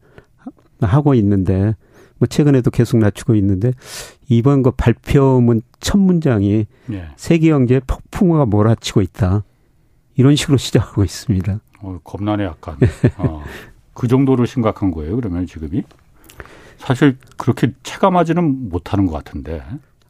[0.82, 1.76] 하고 있는데
[2.18, 3.74] 뭐 최근에도 계속 낮추고 있는데
[4.30, 7.08] 이번 거 발표문 첫 문장이 예.
[7.16, 9.44] 세계 경제 폭풍우가 몰아치고 있다.
[10.16, 11.60] 이런 식으로 시작하고 있습니다.
[11.82, 12.78] 어, 겁나네 약간.
[13.18, 13.44] 어,
[13.94, 15.16] 그 정도로 심각한 거예요.
[15.16, 15.84] 그러면 지금이?
[16.78, 19.64] 사실 그렇게 체감하지는 못하는 것 같은데.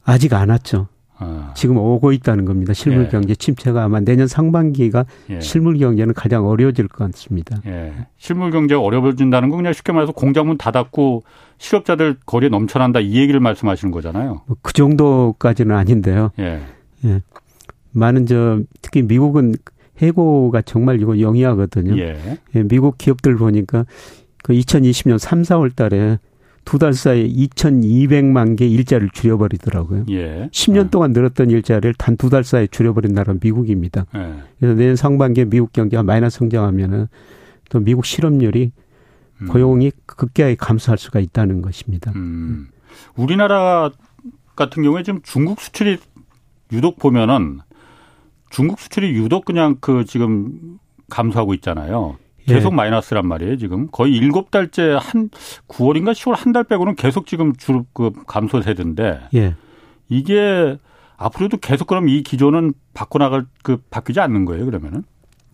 [0.03, 0.87] 아직 안 왔죠.
[1.21, 1.53] 어.
[1.55, 2.73] 지금 오고 있다는 겁니다.
[2.73, 3.09] 실물 예.
[3.09, 5.39] 경제 침체가 아마 내년 상반기가 예.
[5.39, 7.57] 실물 경제는 가장 어려워질 것 같습니다.
[7.67, 7.93] 예.
[8.17, 11.23] 실물 경제가 어려워진다는 건 그냥 쉽게 말해서 공장문 닫았고
[11.59, 14.41] 실업자들 거리에 넘쳐난다 이 얘기를 말씀하시는 거잖아요.
[14.47, 16.31] 뭐그 정도까지는 아닌데요.
[16.39, 16.59] 예.
[17.05, 17.21] 예.
[17.91, 19.53] 많은 저 특히 미국은
[19.99, 21.97] 해고가 정말 이거 영위하거든요.
[21.99, 22.17] 예.
[22.55, 22.63] 예.
[22.63, 23.85] 미국 기업들 보니까
[24.43, 26.17] 그 2020년 3, 4월 달에
[26.65, 30.05] 두 달 사이에 2,200만 개 일자리를 줄여버리더라고요.
[30.09, 30.49] 예.
[30.51, 30.89] 10년 예.
[30.89, 34.05] 동안 늘었던 일자리를 단 두 달 사이에 줄여버린 나라가 미국입니다.
[34.15, 34.35] 예.
[34.59, 37.07] 그래서 내년 상반기에 미국 경제가 마이너스 성장하면은
[37.69, 38.71] 또 미국 실업률이
[39.41, 39.47] 음.
[39.47, 42.11] 고용이 급격하게 감소할 수가 있다는 것입니다.
[42.15, 42.67] 음.
[43.15, 43.89] 우리나라
[44.55, 45.97] 같은 경우에 지금 중국 수출이
[46.71, 47.59] 유독 보면은
[48.49, 50.77] 중국 수출이 유독 그냥 그 지금
[51.09, 52.17] 감소하고 있잖아요.
[52.45, 52.75] 계속 예.
[52.75, 53.87] 마이너스란 말이에요, 지금.
[53.91, 55.29] 거의 일곱 달째 한
[55.67, 59.55] 9월인가 10월 한 달 빼고는 계속 지금 주그 감소 세대인데 예.
[60.09, 60.77] 이게
[61.17, 65.03] 앞으로도 계속 그럼 이 기조는 바꿔 나갈 그 바뀌지 않는 거예요, 그러면은?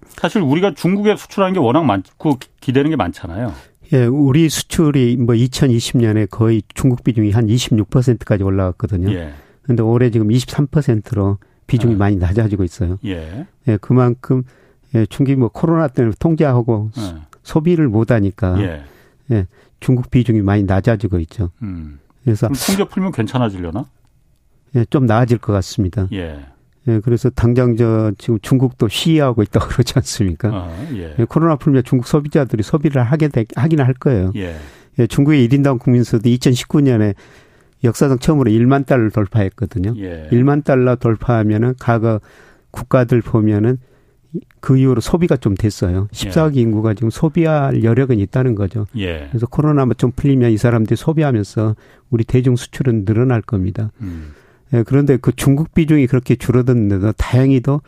[0.08, 3.54] 사실 우리가 중국에 수출하는 게 워낙 많고 기대는 게 많잖아요.
[3.94, 9.12] 예, 우리 수출이 뭐 2020년에 거의 중국 비중이 한 26%까지 올라갔거든요.
[9.14, 9.34] 예.
[9.62, 11.98] 근데 올해 지금 23%로 비중이 네.
[11.98, 12.98] 많이 낮아지고 있어요.
[13.06, 13.46] 예.
[13.68, 14.44] 예 그만큼
[14.96, 17.16] 예, 중국 뭐 코로나 때문에 통제하고 네.
[17.44, 18.84] 소비를 못 하니까 예.
[19.32, 19.48] 예.
[19.80, 21.52] 중국 비중이 많이 낮아지고 있죠.
[21.62, 22.00] 음.
[22.24, 23.86] 그래서 통제 풀면 괜찮아지려나?
[24.76, 26.08] 예, 좀 나아질 것 같습니다.
[26.14, 26.40] 예.
[26.88, 30.50] 예, 그래서 당장 저 지금 중국도 시위하고 있다고 그러지 않습니까?
[30.50, 31.16] 아, 예.
[31.20, 34.32] 예, 코로나 풀면 중국 소비자들이 소비를 하게 되, 하긴 할 거예요.
[34.36, 34.56] 예.
[35.00, 37.14] 예, 중국의 1인당 국민소득 2019년에
[37.84, 39.94] 역사상 처음으로 1만 달러를 돌파했거든요.
[39.98, 40.30] 예.
[40.32, 42.20] 1만 달러 돌파하면은 과거
[42.72, 43.78] 국가들 보면은
[44.60, 46.08] 그 이후로 소비가 좀 됐어요.
[46.12, 46.62] 14억 예.
[46.62, 48.88] 인구가 지금 소비할 여력은 있다는 거죠.
[48.98, 49.28] 예.
[49.30, 51.76] 그래서 코로나만 좀 풀리면 이 사람들이 소비하면서
[52.10, 53.92] 우리 대중 수출은 늘어날 겁니다.
[54.02, 54.34] 음.
[54.74, 57.82] 예, 그런데 그 중국 비중이 그렇게 줄어드는데도 다행히도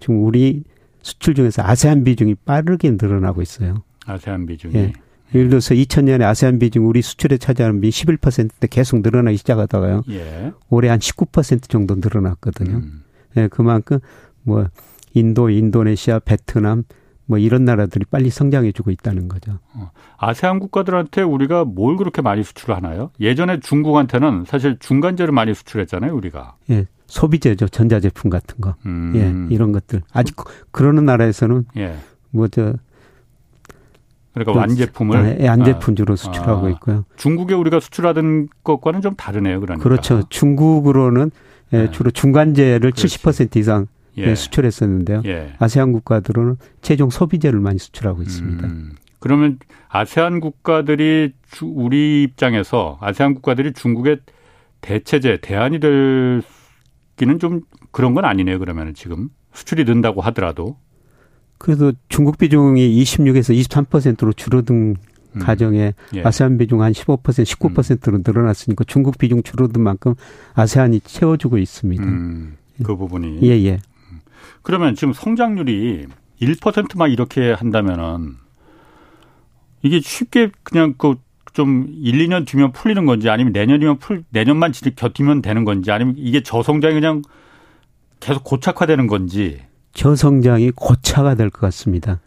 [0.00, 0.64] 지금 우리
[1.02, 3.82] 수출 중에서 아세안 비중이 빠르게 늘어나고 있어요.
[4.06, 4.74] 아세안 비중이.
[4.74, 4.92] 예.
[5.34, 10.02] 예를 들어서 2000년에 아세안 비중 우리 수출에 차지하는 비 11%대 계속 늘어나기 시작하다가요.
[10.10, 10.52] 예.
[10.70, 12.76] 올해 한 19% 정도 늘어났거든요.
[12.76, 13.02] 음.
[13.36, 13.98] 예, 그만큼
[14.42, 14.68] 뭐
[15.14, 16.84] 인도, 인도네시아, 베트남
[17.26, 19.58] 뭐 이런 나라들이 빨리 성장해주고 있다는 거죠.
[19.74, 19.90] 어.
[20.18, 23.10] 아세안 국가들한테 우리가 뭘 그렇게 많이 수출을 하나요?
[23.18, 26.56] 예전에 중국한테는 사실 중간재를 많이 수출했잖아요, 우리가.
[26.70, 28.74] 예, 소비재죠, 전자제품 같은 거.
[28.84, 29.12] 음.
[29.16, 30.02] 예, 이런 것들.
[30.12, 30.36] 아직
[30.70, 31.96] 그러는 나라에서는 예.
[32.30, 32.74] 뭐저
[34.34, 37.04] 그러니까 그 완제품을 아, 예, 완제품 주로 수출하고 아, 있고요.
[37.16, 39.82] 중국에 우리가 수출하던 것과는 좀 다르네요, 그러니까.
[39.82, 40.24] 그렇죠.
[40.28, 41.30] 중국으로는
[41.72, 41.90] 예, 네.
[41.90, 43.06] 주로 중간재를 그렇지.
[43.06, 44.34] 70% 이상 예.
[44.34, 45.22] 수출했었는데요.
[45.26, 45.54] 예.
[45.58, 48.66] 아세안 국가들은 최종 소비재를 많이 수출하고 있습니다.
[48.66, 48.92] 음.
[49.18, 54.18] 그러면 아세안 국가들이 주, 우리 입장에서 아세안 국가들이 중국의
[54.80, 58.58] 대체제 대안이 될기는 좀 그런 건 아니네요.
[58.58, 60.76] 그러면 지금 수출이 는다고 하더라도
[61.58, 64.96] 그래도 중국 비중이 26에서 23%로 줄어든
[65.36, 65.38] 음.
[65.40, 66.22] 가정에 예.
[66.22, 68.22] 아세안 비중 한 15% 19%로 음.
[68.26, 70.14] 늘어났으니까 중국 비중 줄어든 만큼
[70.54, 72.04] 아세안이 채워주고 있습니다.
[72.04, 72.56] 음.
[72.82, 73.78] 그 부분이 예 예.
[74.64, 76.08] 그러면 지금 성장률이
[76.42, 78.34] 1%만 이렇게 한다면은
[79.82, 81.14] 이게 쉽게 그냥 그
[81.54, 86.42] 좀 1, 2년 뒤면 풀리는 건지 아니면 내년이면 풀 내년만 곁이면 되는 건지 아니면 이게
[86.42, 87.22] 저성장이 그냥
[88.18, 92.20] 계속 고착화되는 건지 저성장이 고차가 될것 같습니다.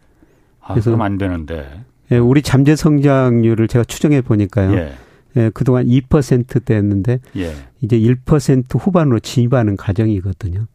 [0.62, 1.84] 아, 그래서 그럼 안 되는데.
[2.12, 4.73] 예, 우리 잠재 성장률을 제가 추정해 보니까요.
[4.76, 4.93] 예.
[5.36, 7.54] 예, 그동안 2%대였는데 예.
[7.82, 10.67] 이제 1% 후반으로 진입하는 과정이거든요.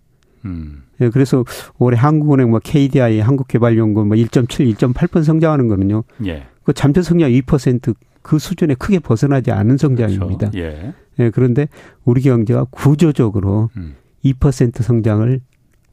[0.44, 0.82] 음.
[1.00, 1.44] 예, 그래서
[1.78, 6.04] 올해 한국은행 뭐 KDI 한국개발연구원 뭐 1.7, 1.8% 성장하는 거는요.
[6.26, 6.46] 예.
[6.64, 10.50] 그 잠재 성장 2%그 수준에 크게 벗어나지 않은 성장입니다.
[10.50, 10.58] 그렇죠.
[10.58, 10.94] 예.
[11.18, 11.30] 예.
[11.30, 11.68] 그런데
[12.04, 13.96] 우리 경제가 구조적으로 음.
[14.24, 15.40] 2% 성장을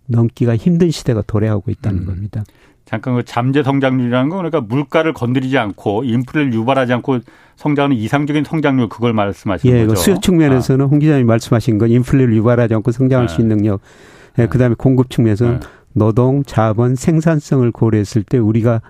[0.08, 2.06] 넘기가 힘든 시대가 도래하고 있다는 음.
[2.06, 2.44] 겁니다.
[2.90, 7.20] 잠깐 그 잠재 성장률이라는 건 그러니까 물가를 건드리지 않고 인플레를 유발하지 않고
[7.56, 10.02] 성장하는 이상적인 성장률 그걸 말씀하시는 예, 그 거죠.
[10.02, 10.88] 수요 측면에서는 아.
[10.88, 13.34] 홍 기자님이 말씀하신 건 인플레를 유발하지 않고 성장할 네.
[13.34, 13.82] 수 있는 능력
[14.44, 14.48] 네.
[14.48, 15.68] 그다음에 공급 측면에서는 네.
[15.94, 18.82] 노동, 자본, 생산성을 고려했을 때 우리가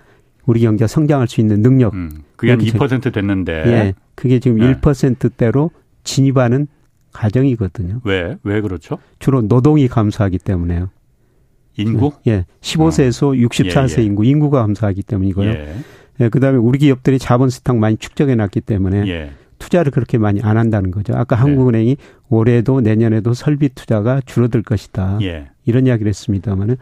[0.45, 1.93] 우리 경제가 성장할 수 있는 능력.
[1.93, 3.53] 음, 그게 한 2% 됐는데.
[3.67, 3.93] 예.
[4.15, 4.73] 그게 지금 네.
[4.73, 5.71] 1%대로
[6.03, 6.67] 진입하는
[7.13, 8.01] 과정이거든요.
[8.03, 8.37] 왜?
[8.43, 8.97] 왜 그렇죠?
[9.19, 10.89] 주로 노동이 감소하기 때문에요.
[11.77, 12.11] 인구?
[12.27, 12.45] 예.
[12.61, 13.47] 15세에서 어.
[13.47, 14.05] 64세 예, 예.
[14.05, 15.49] 인구, 인구가 감소하기 때문이고요.
[15.49, 15.75] 예.
[16.21, 16.29] 예.
[16.29, 19.31] 그 다음에 우리 기업들이 자본 스탁 많이 축적해 놨기 때문에 예.
[19.59, 21.13] 투자를 그렇게 많이 안 한다는 거죠.
[21.15, 21.41] 아까 네.
[21.41, 21.97] 한국은행이
[22.29, 25.19] 올해도 내년에도 설비 투자가 줄어들 것이다.
[25.21, 25.49] 예.
[25.65, 26.77] 이런 이야기를 했습니다만은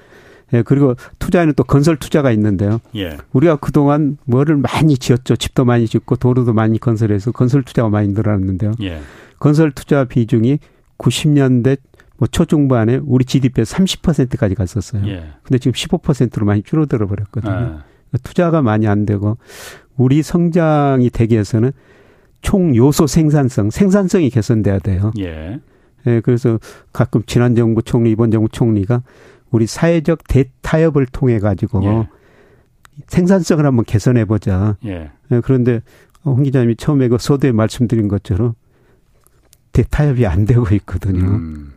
[0.53, 2.79] 예, 그리고 투자에는 또 건설 투자가 있는데요.
[2.95, 3.17] 예.
[3.33, 5.35] 우리가 그동안 뭐를 많이 지었죠.
[5.35, 8.71] 집도 많이 짓고 도로도 많이 건설해서 건설 투자가 많이 늘어났는데요.
[8.81, 9.01] 예.
[9.39, 10.59] 건설 투자 비중이
[10.97, 11.77] 90년대
[12.17, 15.05] 뭐 초중반에 우리 GDP의 30%까지 갔었어요.
[15.07, 15.25] 예.
[15.43, 17.53] 근데 지금 15%로 많이 줄어들어 버렸거든요.
[17.53, 17.83] 아.
[18.23, 19.37] 투자가 많이 안 되고
[19.97, 21.73] 우리 성장이 되기 위해서는
[22.41, 25.11] 총 요소 생산성, 생산성이 개선돼야 돼요.
[25.19, 25.59] 예.
[26.05, 26.59] 예, 그래서
[26.93, 29.03] 가끔 지난 정부 총리, 이번 정부 총리가
[29.51, 32.07] 우리 사회적 대타협을 통해 가지고 예.
[33.07, 34.77] 생산성을 한번 개선해 보자.
[34.85, 35.11] 예.
[35.31, 35.41] 예.
[35.43, 35.81] 그런데
[36.25, 38.53] 홍 기자님이 처음에 그 소두에 말씀드린 것처럼
[39.71, 41.25] 대타협이 안 되고 있거든요.
[41.25, 41.73] 음.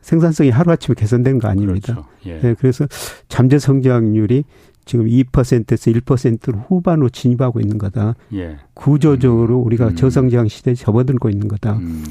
[0.00, 1.94] 생산성이 하루아침에 개선된 거 아닙니다.
[1.94, 2.08] 그렇죠.
[2.26, 2.40] 예.
[2.42, 2.54] 예.
[2.58, 2.86] 그래서
[3.28, 4.44] 잠재 성장률이
[4.84, 8.14] 지금 2%에서 1%로 후반으로 진입하고 있는 거다.
[8.34, 8.58] 예.
[8.74, 9.66] 구조적으로 음.
[9.66, 9.96] 우리가 음.
[9.96, 11.74] 저성장 시대에 접어들고 있는 거다.
[11.74, 12.04] 음.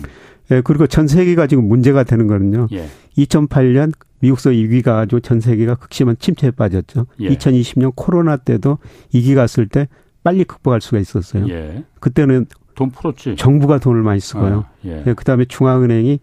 [0.52, 2.68] 예, 그리고 전 세계가 지금 문제가 되는 거는요.
[2.74, 2.88] 예.
[3.18, 7.08] 2008년 미국서 위기가 아주 전 세계가 극심한 침체에 빠졌죠.
[7.22, 7.30] 예.
[7.30, 8.78] 2020년 코로나 때도
[9.14, 9.88] 위기 갔을 때
[10.24, 11.48] 빨리 극복할 수가 있었어요.
[11.50, 11.84] 예.
[12.00, 13.36] 그때는 돈 풀었지.
[13.36, 14.66] 정부가 돈을 많이 쓰고요.
[14.68, 15.04] 아, 예.
[15.06, 16.20] 예, 그다음에 중앙은행이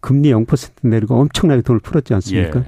[0.00, 2.60] 금리 0% 내리고 엄청나게 돈을 풀었지 않습니까?
[2.60, 2.64] 예.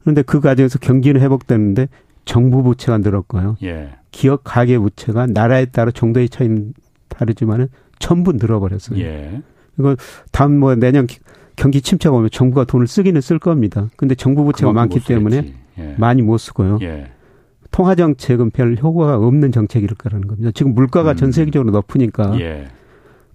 [0.00, 1.88] 그런데 그 과정에서 경기는 회복되는데
[2.28, 3.56] 정부 부채가 늘었고요.
[3.62, 3.94] 예.
[4.10, 6.74] 기업 가계 부채가 나라에 따라 정도의 차이는
[7.08, 9.00] 다르지만은 전부 늘어버렸어요.
[9.00, 9.40] 예.
[9.78, 9.96] 이거
[10.30, 11.06] 다음 뭐 내년
[11.56, 13.88] 경기 침체가 오면 정부가 돈을 쓰기는 쓸 겁니다.
[13.96, 15.94] 근데 정부 부채가 많기 때문에 예.
[15.96, 16.78] 많이 못 쓰고요.
[16.82, 17.10] 예.
[17.70, 20.50] 통화 정책은 별 효과가 없는 정책일 거라는 겁니다.
[20.54, 21.16] 지금 물가가 음.
[21.16, 22.68] 전 세계적으로 높으니까 예.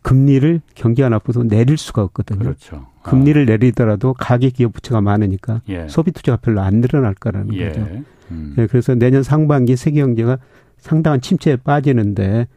[0.04, 2.38] 금리를 경기가 나쁘도 내릴 수가 없거든요.
[2.38, 2.86] 그렇죠.
[3.04, 3.10] 아.
[3.10, 5.88] 금리를 내리더라도 가계 기업 부채가 많으니까 예.
[5.88, 7.68] 소비 투자가 별로 안 늘어날 거라는 예.
[7.68, 7.88] 거죠.
[8.32, 8.54] 음.
[8.58, 10.38] 네, 그래서 내년 상반기 세계 경제가
[10.78, 12.48] 상당한 침체에 빠지는데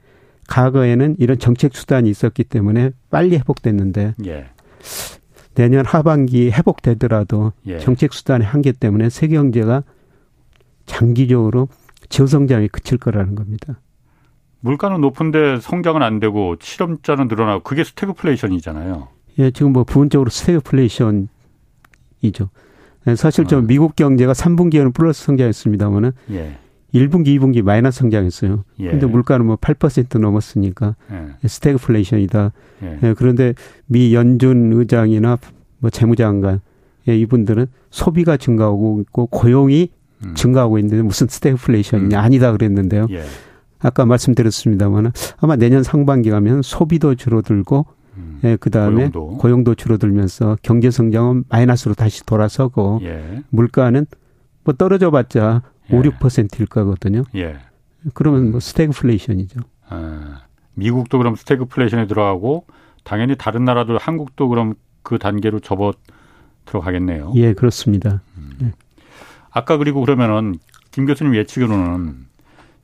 [0.49, 4.47] 과거에는 이런 정책 수단이 있었기 때문에 빨리 회복됐는데 예.
[5.55, 7.79] 내년 하반기 회복되더라도 예.
[7.79, 9.83] 정책 수단의 한계 때문에 세계 경제가
[10.87, 11.69] 장기적으로
[12.09, 13.81] 저성장이 그칠 거라는 겁니다.
[14.61, 19.09] 물가는 높은데 성장은 안 되고 실업자는 늘어나고 그게 스태그플레이션이잖아요.
[19.39, 21.29] 예, 지금 뭐 부분적으로 스태그플레이션이죠.
[23.09, 23.67] 예, 사실 좀 어.
[23.67, 26.57] 미국 경제가 3분기에는 플러스 성장했습니다만은 예.
[26.95, 28.65] 1분기, 2분기 마이너스 성장했어요.
[28.81, 28.91] 예.
[28.91, 31.49] 근데 물가는 뭐 8% 넘었으니까 예.
[31.49, 32.53] 스태그플레이션이다.
[32.83, 32.99] 예.
[33.03, 33.15] 예.
[33.17, 33.55] 그런데
[33.87, 35.39] 미 연준 의장이나
[35.79, 36.61] 뭐 재무장관
[37.09, 39.91] 예, 이분들은 소비가 증가하고 있고 고용이
[40.25, 40.35] 음.
[40.35, 42.19] 증가하고 있는데 무슨 스태그플레이션이 음.
[42.19, 43.07] 아니다 그랬는데요.
[43.11, 43.25] 예.
[43.79, 48.41] 아까 말씀드렸습니다만 아마 내년 상반기 가면 소비도 줄어들고 음.
[48.45, 49.29] 예, 그다음에 고용도.
[49.39, 49.75] 고용도.
[49.75, 53.43] 줄어들면서 경제 성장은 마이너스로 다시 돌아서고 예.
[53.51, 54.07] 물가는
[54.65, 55.97] 뭐 떨어져 봤자 예.
[55.97, 57.25] 5, 6%일 거거든요.
[57.35, 57.59] 예.
[58.15, 59.61] 그러면 뭐 스태그플레이션이죠.
[59.89, 60.43] 아,
[60.75, 62.67] 미국도 그럼 스태그플레이션에 들어가고
[63.05, 65.93] 당연히 다른 나라도 한국도 그럼 그 단계로 접어
[66.65, 67.33] 들어가겠네요.
[67.37, 68.23] 예, 그렇습니다.
[68.37, 68.51] 음.
[68.63, 68.73] 예.
[69.51, 70.57] 아까 그리고 그러면은
[70.91, 72.26] 김 교수님 예측으로는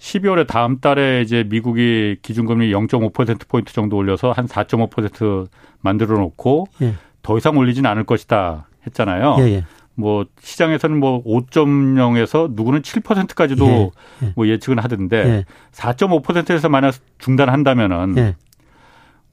[0.03, 5.47] 12월에 다음 달에 이제 미국이 기준금리 0.5% 포인트 정도 올려서 한 4.5%
[5.81, 6.95] 만들어 놓고 예.
[7.23, 9.37] 더 이상 올리지는 않을 것이다 했잖아요.
[9.38, 9.65] 예, 예.
[9.95, 13.91] 뭐 시장에서는 뭐 5.0에서 누구는 7%까지도 예,
[14.27, 14.33] 예.
[14.35, 15.45] 뭐 예측은 하던데 예.
[15.71, 18.37] 4.5%에서 만약 중단한다면은 예.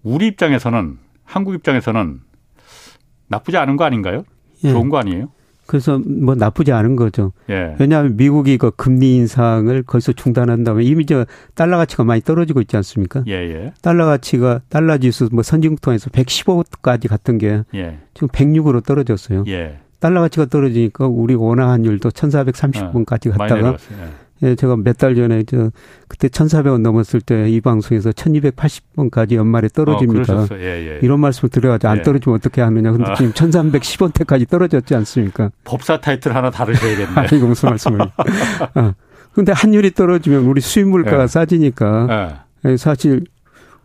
[0.03, 2.19] 우리 입장에서는 한국 입장에서는
[3.27, 4.23] 나쁘지 않은 거 아닌가요?
[4.63, 4.69] 예.
[4.69, 5.29] 좋은 거 아니에요?
[5.69, 7.31] 그래서 뭐 나쁘지 않은 거죠.
[7.47, 7.75] 예.
[7.77, 13.23] 왜냐하면 미국이 그 금리 인상을 거기서 중단한다면 이미 저 달러 가치가 많이 떨어지고 있지 않습니까?
[13.27, 13.73] 예, 예.
[13.83, 17.99] 달러 가치가 달러 지수 뭐 선진국통에서 115까지 갔던 게 예.
[18.15, 19.43] 지금 106으로 떨어졌어요.
[19.45, 19.77] 예.
[19.99, 23.77] 달러 가치가 떨어지니까 우리 원화 환율도 1,430원까지 어, 갔다가
[24.43, 25.69] 예, 제가 몇 달 전에 저
[26.07, 30.33] 그때 1,400원 넘었을 때 이 방송에서 1,280원까지 연말에 떨어집니다.
[30.33, 30.99] 어, 예, 예.
[31.01, 32.01] 이런 말씀을 드려가지고 안 예.
[32.03, 32.91] 떨어지면 어떻게 하느냐.
[32.91, 33.15] 근데 아.
[33.15, 35.51] 지금 1,310원대까지 떨어졌지 않습니까?
[35.65, 37.11] 법사 타이틀 하나 다르셔야겠네.
[37.15, 37.99] 아, 이거 무슨 말씀을.
[38.75, 38.93] 아.
[39.33, 41.27] 근데 환율이 떨어지면 우리 수입 물가가 예.
[41.27, 42.77] 싸지니까 예.
[42.77, 43.23] 사실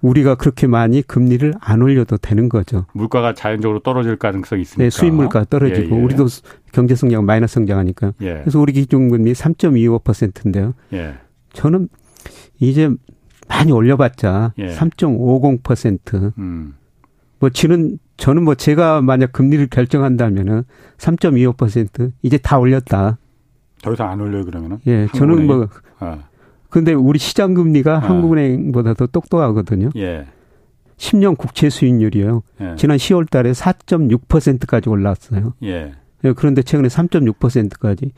[0.05, 2.85] 우리가 그렇게 많이 금리를 안 올려도 되는 거죠.
[2.93, 4.85] 물가가 자연적으로 떨어질 가능성이 있습니다.
[4.85, 6.05] 네, 수입 물가 떨어지고 예, 예.
[6.05, 6.27] 우리도
[6.73, 8.13] 경제 성장 마이너스 성장하니까.
[8.21, 8.41] 예.
[8.41, 10.75] 그래서 우리 기준금리 3.25%인데요.
[10.93, 11.15] 예.
[11.55, 11.89] 저는
[12.61, 12.91] 이제
[13.49, 16.23] 많이 올려봤자 3.50%.
[16.23, 16.33] 예.
[16.37, 16.75] 음.
[17.39, 20.65] 뭐 지는 저는 뭐 제가 만약 금리를 결정한다면은
[20.99, 23.17] 3.25% 이제 다 올렸다.
[23.83, 24.81] 더 이상 안 올려요 그러면은?
[24.87, 26.19] 예, 저는 뭐 아.
[26.75, 27.99] 근데 우리 시장 금리가 아.
[28.01, 29.91] 한국은행보다 더 똑똑하거든요.
[29.95, 30.27] 예.
[30.97, 32.43] 10년 국채 수익률이요.
[32.63, 32.75] 예.
[32.77, 35.55] 지난 10월 달에 4.6%까지 올랐어요.
[35.63, 35.93] 예.
[36.25, 36.33] 예.
[36.33, 38.11] 그런데 최근에 3.6%까지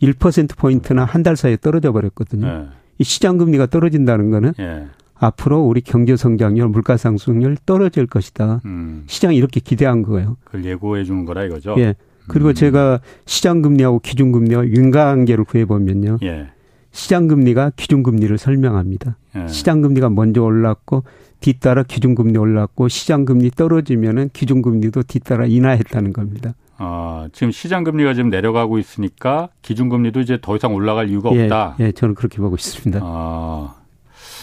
[0.00, 2.46] 1% 포인트나 한 달 사이에 떨어져 버렸거든요.
[2.46, 2.64] 예.
[2.96, 4.86] 이 시장 금리가 떨어진다는 거는 예.
[5.14, 8.62] 앞으로 우리 경제 성장률, 물가 상승률 떨어질 것이다.
[8.64, 9.04] 음.
[9.06, 10.38] 시장이 이렇게 기대한 거예요.
[10.44, 11.74] 그걸 예고해 주는 거라 이거죠.
[11.76, 11.94] 예.
[12.26, 12.54] 그리고 음.
[12.54, 16.16] 제가 시장 금리하고 기준 금리와 윤곽 관계를 구해 보면요.
[16.22, 16.52] 예.
[16.92, 19.16] 시장금리가 기준금리를 설명합니다.
[19.36, 19.48] 예.
[19.48, 21.04] 시장금리가 먼저 올랐고
[21.40, 26.54] 뒤따라 기준금리 올랐고 시장금리 떨어지면은 기준금리도 뒤따라 인하했다는 겁니다.
[26.78, 31.76] 아, 지금 시장금리가 지금 내려가고 있으니까 기준금리도 이제 더 이상 올라갈 이유가 예, 없다.
[31.80, 33.00] 예, 저는 그렇게 보고 있습니다.
[33.02, 33.74] 아,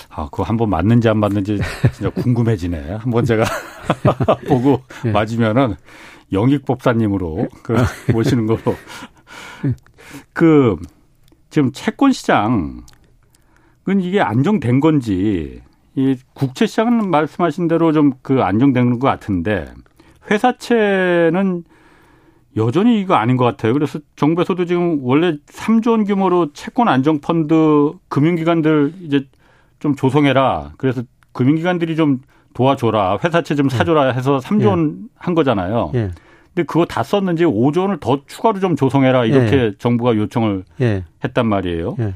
[0.09, 1.59] 아, 그거 한번 맞는지 안 맞는지
[1.93, 2.95] 진짜 궁금해지네.
[2.99, 3.43] 한번 제가
[4.47, 5.11] 보고 예.
[5.11, 5.75] 맞으면은
[6.31, 7.75] 영익법사님으로 그
[8.11, 8.59] 모시는 거로
[10.33, 10.75] 그
[11.55, 12.81] 지금 채권 시장은
[14.01, 15.61] 이게 안정된 건지
[15.95, 19.71] 이 국채 시장은 말씀하신 대로 좀 그 안정된 것 같은데
[20.29, 21.63] 회사채는
[22.57, 23.71] 여전히 이거 아닌 것 같아요.
[23.71, 29.25] 그래서 정부에서도 지금 원래 3조 원 규모로 채권 안정 펀드 금융기관들 이제
[29.79, 30.73] 좀 조성해라.
[30.75, 32.19] 그래서 금융기관들이 좀
[32.53, 33.19] 도와줘라.
[33.23, 35.33] 회사채 좀 사줘라 해서 3조 원한 예.
[35.33, 35.91] 거잖아요.
[35.95, 36.11] 예.
[36.55, 39.71] 근데 그거 다 썼는지 5조 원을 더 추가로 좀 조성해라 이렇게 예.
[39.77, 41.03] 정부가 요청을 예.
[41.21, 41.97] 했단 말이에요.
[41.99, 42.13] 예.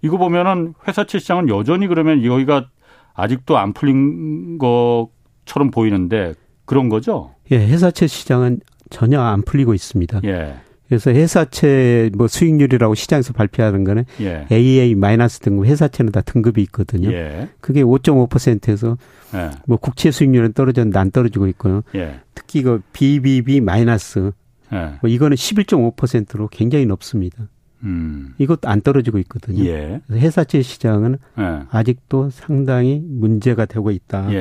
[0.00, 2.68] 이거 보면은 회사채 시장은 여전히 그러면 여기가
[3.14, 7.34] 아직도 안 풀린 것처럼 보이는데 그런 거죠?
[7.50, 10.20] 예, 회사채 시장은 전혀 안 풀리고 있습니다.
[10.24, 10.54] 예.
[10.90, 14.44] 그래서 회사채 뭐 수익률이라고 시장에서 발표하는 거는 예.
[14.50, 17.12] AA 마이너스 등급 회사채는 다 등급이 있거든요.
[17.12, 17.48] 예.
[17.60, 18.98] 그게 5.5%에서
[19.34, 19.50] 예.
[19.68, 21.82] 뭐 국채 수익률은 떨어졌는데 안 떨어지고 있고요.
[21.94, 22.18] 예.
[22.34, 24.32] 특히 그 BBB 마이너스
[24.72, 24.94] 예.
[25.00, 27.48] 뭐 이거는 11.5%로 굉장히 높습니다.
[27.84, 28.34] 음.
[28.38, 29.64] 이것도 안 떨어지고 있거든요.
[29.66, 30.00] 예.
[30.08, 31.60] 그래서 회사채 시장은 예.
[31.70, 34.34] 아직도 상당히 문제가 되고 있다.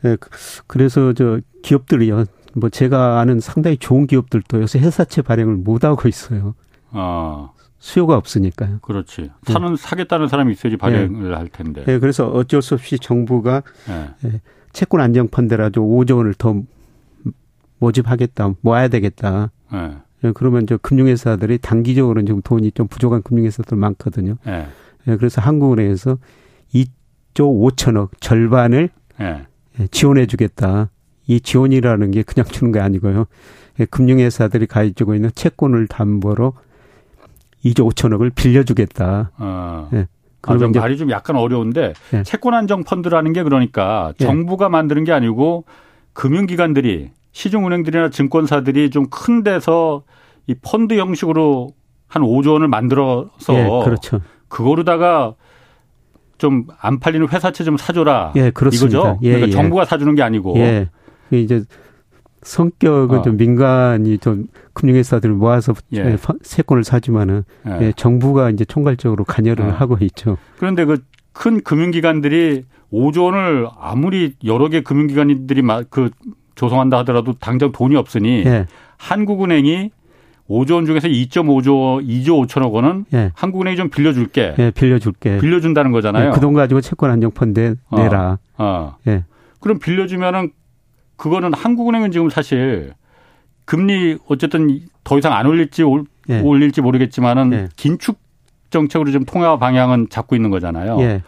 [0.00, 0.16] 그,
[0.66, 2.24] 그래서 저 기업들이요.
[2.54, 6.54] 뭐 제가 아는 상당히 좋은 기업들도 요새 회사채 발행을 못 하고 있어요.
[6.90, 7.50] 아.
[7.78, 8.78] 수요가 없으니까요.
[8.82, 9.30] 그렇지.
[9.44, 9.76] 사는 네.
[9.76, 11.36] 사겠다는 사람이 있어야지 발행을 네.
[11.36, 11.84] 할 텐데.
[11.84, 14.08] 네, 그래서 어쩔 수 없이 정부가 네.
[14.22, 14.40] 네
[14.72, 16.60] 채권 안정 펀드라도 5조 원을 더
[17.78, 19.52] 모집하겠다, 모아야 되겠다.
[19.72, 19.96] 네.
[20.22, 20.32] 네.
[20.34, 24.36] 그러면 저 금융회사들이 단기적으로는 좀 돈이 좀 부족한 금융회사들 많거든요.
[24.44, 24.66] 네.
[25.04, 26.18] 네, 그래서 한국은행에서
[26.74, 26.90] 2조
[27.34, 29.46] 5천억 절반을 네.
[29.92, 30.90] 지원해주겠다.
[31.28, 33.26] 이 지원이라는 게 그냥 주는 게 아니고요.
[33.78, 36.54] 예, 금융회사들이 가지고 있는 채권을 담보로
[37.64, 39.30] 2조 5천억을 빌려주겠다.
[39.36, 39.88] 아.
[39.92, 40.06] 예.
[40.42, 42.22] 아, 말이 좀 약간 어려운데 예.
[42.22, 44.24] 채권 안정 펀드라는 게 그러니까 예.
[44.24, 45.64] 정부가 만드는 게 아니고
[46.14, 50.04] 금융기관들이 시중은행들이나 증권사들이 좀 큰 데서
[50.46, 51.68] 이 펀드 형식으로
[52.06, 54.20] 한 5조 원을 만들어서 예, 그렇죠.
[54.48, 55.34] 그거로다가
[56.38, 58.32] 좀 안 팔리는 회사채 좀 사줘라.
[58.36, 58.98] 예, 그렇습니다.
[58.98, 59.18] 이거죠.
[59.22, 60.56] 예, 그러니까 정부가 사주는 게 아니고.
[61.32, 61.40] 예.
[61.40, 61.62] 이제
[62.42, 63.22] 성격은 어.
[63.22, 66.16] 좀 민간이 좀 금융회사들을 모아서 예.
[66.42, 67.86] 세권을 사지만은 예.
[67.86, 67.92] 예.
[67.96, 69.70] 정부가 이제 총괄적으로 관여를 어.
[69.70, 70.38] 하고 있죠.
[70.58, 70.98] 그런데 그
[71.38, 76.10] 큰 금융기관들이 5조 원을 아무리 여러 개 금융기관들이 그
[76.56, 78.66] 조성한다 하더라도 당장 돈이 없으니 예.
[78.96, 79.92] 한국은행이
[80.50, 83.30] 5조 원 중에서 2.5조, 2조 5천억 원은 예.
[83.36, 84.54] 한국은행이 좀 빌려줄게.
[84.58, 85.38] 예, 빌려줄게.
[85.38, 86.30] 빌려준다는 거잖아요.
[86.30, 88.38] 예, 그돈 가지고 채권 안정 펀드에 내라.
[88.56, 88.64] 어.
[88.64, 88.96] 어.
[89.06, 89.24] 예.
[89.60, 90.50] 그럼 빌려주면은
[91.18, 92.94] 그거는 한국은행은 지금 사실
[93.66, 96.40] 금리 어쨌든 더 이상 안 올릴지 올, 예.
[96.40, 97.68] 올릴지 모르겠지만은 예.
[97.76, 98.18] 긴축
[98.70, 100.98] 정책으로 지금 통화 방향은 잡고 있는 거잖아요.
[101.00, 101.22] 예.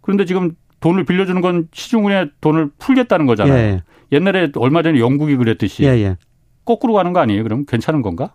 [0.00, 3.56] 그런데 지금 돈을 빌려주는 건 시중은행에 돈을 풀겠다는 거잖아요.
[3.56, 3.82] 예.
[4.12, 6.16] 옛날에 얼마 전에 영국이 그랬듯이 예, 예.
[6.64, 7.42] 거꾸로 가는 거 아니에요?
[7.42, 8.34] 그럼 괜찮은 건가?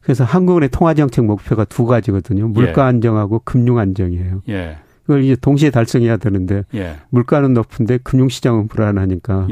[0.00, 2.48] 그래서 한국은행 통화 정책 목표가 두 가지거든요.
[2.48, 4.42] 물가 안정하고 금융 안정이에요.
[4.48, 4.78] 예.
[5.02, 6.64] 그걸 이제 동시에 달성해야 되는데
[7.10, 9.48] 물가는 높은데 금융 시장은 불안하니까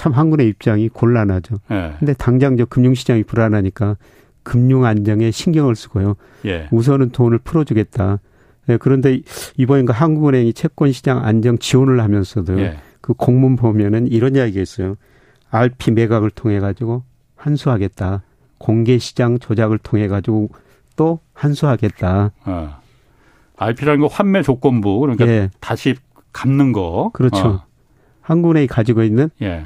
[0.00, 1.56] 참 한국의 입장이 곤란하죠.
[1.70, 1.92] 예.
[1.98, 3.98] 근데 당장 저 금융시장이 불안하니까
[4.42, 6.14] 금융 안정에 신경을 쓰고요.
[6.46, 6.68] 예.
[6.70, 8.18] 우선은 돈을 풀어주겠다.
[8.70, 9.20] 예, 그런데
[9.58, 12.78] 이번인가 한국은행이 채권시장 안정 지원을 하면서도 예.
[13.02, 14.94] 그 공문 보면은 이런 이야기가 있어요.
[15.50, 17.02] RP 매각을 통해 가지고
[17.36, 18.22] 환수하겠다.
[18.56, 20.48] 공개시장 조작을 통해 가지고
[20.96, 22.32] 또 환수하겠다.
[22.46, 22.80] 어.
[23.58, 25.50] RP라는 거 환매 조건부 그러니까 예.
[25.60, 25.94] 다시
[26.32, 27.10] 갚는 거.
[27.12, 27.46] 그렇죠.
[27.46, 27.64] 어.
[28.22, 29.64] 한국은행이 가지고 있는 예.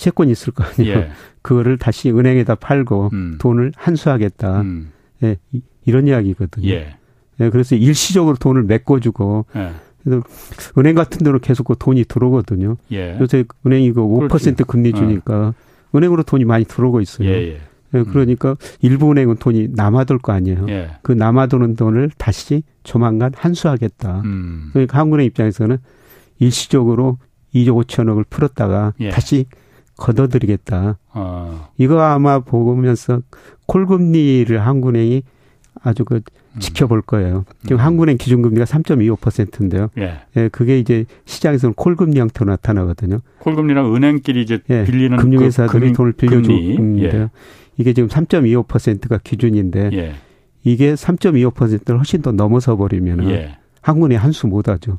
[0.00, 0.98] 채권이 있을 거 아니에요.
[0.98, 1.10] 예.
[1.42, 3.36] 그거를 다시 은행에다 팔고 음.
[3.38, 4.62] 돈을 환수하겠다.
[4.62, 4.92] 음.
[5.22, 5.36] 예,
[5.84, 6.68] 이런 이야기거든요.
[6.68, 6.96] 예.
[7.40, 7.50] 예.
[7.50, 9.72] 그래서 일시적으로 돈을 메꿔주고 예.
[10.02, 10.22] 그래서
[10.78, 12.76] 은행 같은 데로 계속 그 돈이 들어오거든요.
[12.92, 13.18] 예.
[13.20, 14.54] 요새 은행이 그5% 그렇지.
[14.66, 14.96] 금리 어.
[14.96, 15.54] 주니까 어.
[15.94, 17.28] 은행으로 돈이 많이 들어오고 있어요.
[17.28, 17.60] 예, 예.
[17.92, 18.56] 예 그러니까 음.
[18.80, 20.66] 일부 은행은 돈이 남아돌 거 아니에요.
[20.70, 20.92] 예.
[21.02, 24.22] 그 남아도는 돈을 다시 조만간 환수하겠다.
[24.24, 24.70] 음.
[24.72, 25.76] 그러니까 한국은행 입장에서는
[26.38, 27.18] 일시적으로
[27.54, 29.10] 2조 5천억을 풀었다가 예.
[29.10, 29.44] 다시
[30.00, 30.98] 걷어들이겠다.
[31.12, 31.68] 아.
[31.78, 33.20] 이거 아마 보면서
[33.66, 35.22] 콜금리를 한국은행이
[35.82, 36.58] 아주 그 음.
[36.58, 37.44] 지켜볼 거예요.
[37.62, 37.80] 지금 음.
[37.80, 39.88] 한국은행 기준금리가 3.25%인데요.
[39.98, 40.20] 예.
[40.36, 40.48] 예.
[40.48, 43.20] 그게 이제 시장에서는 콜금리 형태로 나타나거든요.
[43.38, 44.84] 콜금리랑 은행끼리 이제 예.
[44.84, 47.22] 빌리는 금융회사들이 그 돈을 빌려주는데요.
[47.22, 47.30] 예.
[47.76, 50.14] 이게 지금 3.25%가 기준인데 예.
[50.64, 53.56] 이게 3.25%를 훨씬 더 넘어서 버리면은 예.
[53.80, 54.98] 한국은행 한 수 못 하죠.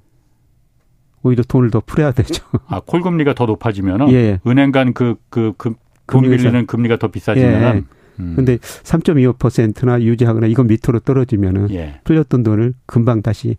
[1.23, 2.43] 오히려 돈을 더 풀어야 되죠.
[2.67, 4.39] 아, 콜 금리가 더 높아지면은 예.
[4.47, 5.73] 은행 간 그 그 그
[6.07, 7.83] 돈 빌리는 금리가 더 비싸지면은 예.
[8.19, 8.33] 음.
[8.35, 11.99] 근데 3.25%나 유지하거나 이건 밑으로 떨어지면은 예.
[12.03, 13.55] 풀렸던 돈을 금방 다시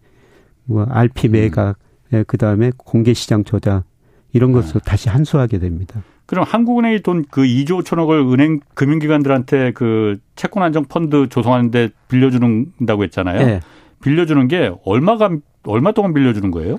[0.65, 1.33] 뭐 RP 음.
[1.33, 1.77] 매각,
[2.13, 2.19] 음.
[2.19, 3.85] 예, 그다음에 공개 시장 조작
[4.33, 4.89] 이런 것으로 아.
[4.89, 6.03] 다시 환수하게 됩니다.
[6.27, 13.41] 그럼 한국은행이 돈 그 2조 5천억을 은행 금융기관들한테 그 채권 안정 펀드 조성하는데 빌려주는다고 했잖아요.
[13.49, 13.61] 예.
[14.03, 15.31] 빌려주는 게 얼마가
[15.65, 16.79] 얼마 동안 빌려주는 거예요?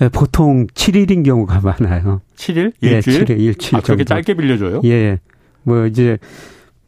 [0.00, 2.20] 예, 보통 7일인 경우가 많아요.
[2.36, 2.72] 7일?
[2.82, 3.20] 예, 일주일?
[3.20, 3.76] 예, 7일, 일주일.
[3.76, 4.80] 아, 그렇게 짧게 빌려줘요?
[4.84, 5.18] 예.
[5.62, 6.18] 뭐 이제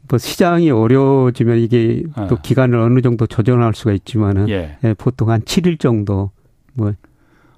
[0.09, 2.27] 뭐 시장이 어려워지면 이게 아.
[2.27, 4.77] 또 기간을 어느 정도 조정할 수가 있지만은 예.
[4.83, 6.31] 예, 보통 한 7일 정도
[6.73, 6.93] 뭐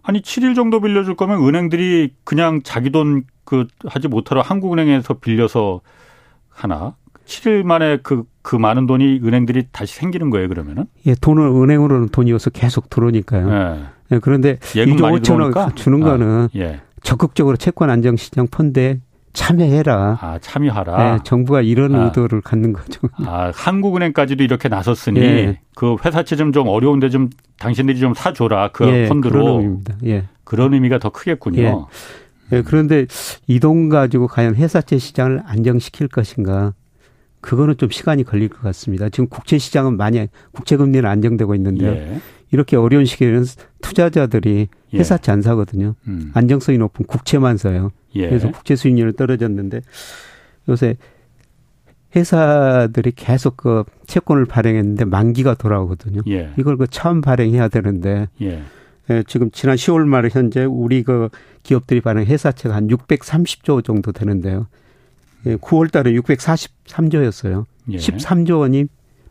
[0.03, 5.81] 아니 7일 정도 빌려줄 거면 은행들이 그냥 자기 돈 그 하지 못하러 한국은행에서 빌려서
[6.49, 6.95] 하나
[7.25, 10.85] 7일 만에 그, 그 많은 돈이 은행들이 다시 생기는 거예요, 그러면은?
[11.07, 13.49] 예, 돈을 은행으로는 돈이 어서 계속 들어오니까요.
[13.51, 13.85] 예.
[14.11, 16.81] 예, 그런데 2조 5천억 주는 아, 거는 예.
[17.03, 18.99] 적극적으로 채권 안정 시장 펀드에
[19.33, 20.17] 참여해라.
[20.21, 21.13] 아, 참여하라.
[21.17, 22.05] 네, 정부가 이런 아.
[22.05, 23.01] 의도를 갖는 거죠.
[23.25, 25.59] 아, 한국은행까지도 이렇게 나섰으니 예.
[25.75, 27.29] 그 회사채 좀, 좀 어려운데 좀
[27.59, 28.71] 당신들이 좀 사줘라.
[28.73, 29.31] 그 예, 펀드로.
[29.43, 29.95] 그런 의미입니다.
[30.05, 30.23] 예.
[30.43, 31.61] 그런 의미가 더 크겠군요.
[32.51, 32.57] 예.
[32.57, 33.05] 예, 그런데
[33.47, 36.73] 이 돈 가지고 과연 회사채 시장을 안정시킬 것인가?
[37.41, 39.07] 그거는 좀 시간이 걸릴 것 같습니다.
[39.09, 42.17] 지금 국채 시장은 많이 국채 금리는 안정되고 있는데요.
[42.51, 42.55] 예.
[42.55, 43.45] 이렇게 어려운 시기에는
[43.81, 44.97] 투자자들이 예.
[44.97, 45.95] 회사채 안 사거든요.
[46.07, 46.31] 음.
[46.33, 47.91] 안정성이 높은 국채만 사요.
[48.15, 48.27] 예.
[48.27, 49.81] 그래서 국채 수익률은 떨어졌는데
[50.67, 50.97] 요새
[52.15, 56.21] 회사들이 계속 그 채권을 발행했는데 만기가 돌아오거든요.
[56.27, 56.51] 예.
[56.57, 58.63] 이걸 그 처음 발행해야 되는데 예.
[59.11, 61.29] 예, 지금 지난 10월 말 현재 우리 그
[61.63, 64.67] 기업들이 발행 회사채가 한 630조 정도 되는데요.
[65.45, 67.65] 예, 9월 달에 643조였어요.
[67.91, 67.97] 예.
[67.97, 68.85] 13조 원이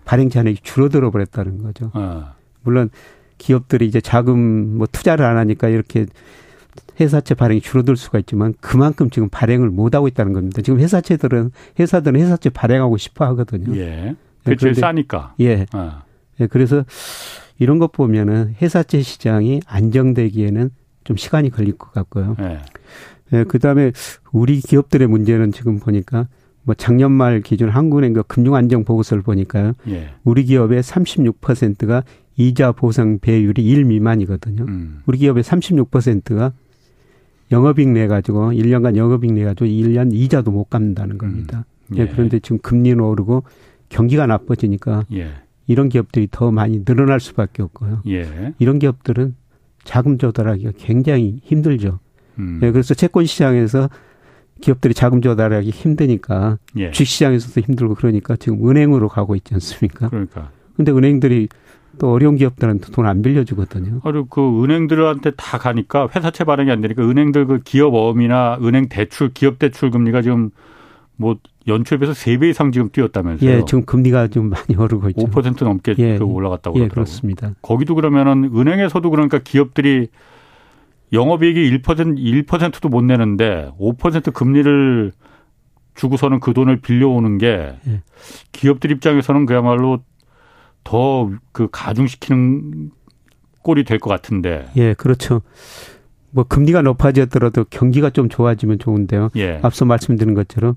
[0.04, 1.90] 발행 잔액이 줄어들어 버렸다는 거죠.
[1.94, 2.34] 아.
[2.62, 2.90] 물론
[3.38, 6.06] 기업들이 이제 자금 뭐 투자를 안 하니까 이렇게
[7.00, 10.62] 회사채 발행이 줄어들 수가 있지만 그만큼 지금 발행을 못 하고 있다는 겁니다.
[10.62, 13.76] 지금 회사채들은 회사들은 회사채 발행하고 싶어 하거든요.
[13.76, 14.16] 예.
[14.44, 15.34] 그 제일 싸니까.
[15.40, 15.66] 예.
[15.72, 16.02] 아.
[16.40, 16.46] 예.
[16.46, 16.84] 그래서
[17.58, 20.70] 이런 것 보면은 회사채 시장이 안정되기에는
[21.04, 22.36] 좀 시간이 걸릴 것 같고요.
[22.40, 22.60] 예.
[23.32, 23.92] 예, 그 다음에
[24.32, 26.28] 우리 기업들의 문제는 지금 보니까
[26.62, 29.72] 뭐 작년 말 기준 한국은행 그 금융안정 보고서를 보니까요.
[29.88, 30.10] 예.
[30.24, 32.04] 우리 기업의 36%가
[32.38, 34.64] 이자 보상 배율이 1 미만이거든요.
[34.66, 35.02] 음.
[35.06, 36.52] 우리 기업의 36%가
[37.50, 41.64] 영업이익 내 가지고 1년간 영업이익 내 가지고 1년 이자도 못 갚는다는 겁니다.
[41.90, 41.96] 음.
[41.96, 42.02] 예.
[42.02, 42.06] 예.
[42.06, 43.42] 그런데 지금 금리는 오르고
[43.88, 45.30] 경기가 나빠지니까 예.
[45.66, 48.02] 이런 기업들이 더 많이 늘어날 수밖에 없고요.
[48.06, 48.54] 예.
[48.58, 49.34] 이런 기업들은
[49.82, 51.98] 자금 조달하기가 굉장히 힘들죠.
[52.38, 52.60] 음.
[52.62, 53.90] 예, 그래서 채권 시장에서
[54.60, 56.90] 기업들이 자금 조달하기 힘드니까 예.
[56.92, 60.08] 주식 시장에서도 힘들고 그러니까 지금 은행으로 가고 있지 않습니까?
[60.08, 60.50] 그러니까.
[60.76, 61.48] 근데 은행들이
[61.98, 64.00] 또 어려운 기업들한테 돈 안 빌려주거든요.
[64.00, 69.32] 그리고 그 은행들한테 다 가니까 회사채 발행이 안 되니까 은행들 그 기업 어음이나 은행 대출,
[69.32, 70.50] 기업 대출 금리가 지금
[71.16, 71.36] 뭐
[71.66, 73.50] 연초에 비해서 3배 이상 지금 뛰었다면서요.
[73.50, 75.26] 예, 지금 금리가 좀 많이 오르고 있죠.
[75.26, 76.88] 5% 넘게 예, 그 올라갔다고 예, 그러더라고요.
[76.88, 77.52] 그렇습니다.
[77.60, 80.08] 거기도 그러면은 은행에서도 그러니까 기업들이
[81.12, 85.12] 영업이익이 1% 1%도 못 내는데 5% 금리를
[85.94, 88.02] 주고서는 그 돈을 빌려오는 게 예.
[88.52, 90.00] 기업들 입장에서는 그야말로
[90.84, 92.90] 더 그 가중시키는
[93.62, 94.66] 꼴이 될 것 같은데.
[94.76, 95.42] 예, 그렇죠.
[96.30, 99.30] 뭐 금리가 높아졌더라도 경기가 좀 좋아지면 좋은데요.
[99.36, 99.60] 예.
[99.62, 100.74] 앞서 말씀드린 것처럼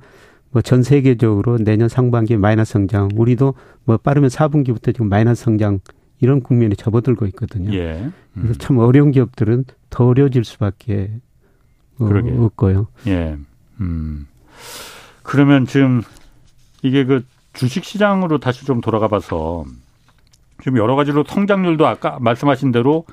[0.52, 3.54] 뭐 전 세계적으로 내년 상반기에 마이너스 성장, 우리도
[3.86, 5.80] 뭐 빠르면 4분기부터 지금 마이너스 성장
[6.20, 7.74] 이런 국면에 접어들고 있거든요.
[7.74, 8.02] 예.
[8.02, 8.42] 음.
[8.42, 11.12] 그래서 참 어려운 기업들은 더 어려워질 수밖에
[12.00, 12.10] 어,
[12.46, 12.88] 없고요.
[13.08, 13.38] 예.
[13.80, 14.28] 음.
[15.24, 16.02] 그러면 지금
[16.84, 17.24] 이게 그
[17.54, 19.66] 주식 시장으로 다시 좀 돌아가 봐서
[20.62, 23.06] 지금 여러 가지로 성장률도 아까 말씀하신 대로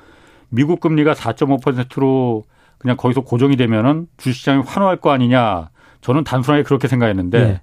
[0.49, 2.45] 미국 금리가 4.5%로
[2.77, 5.69] 그냥 거기서 고정이 되면은 주식시장이 환호할 거 아니냐.
[6.01, 7.61] 저는 단순하게 그렇게 생각했는데 네.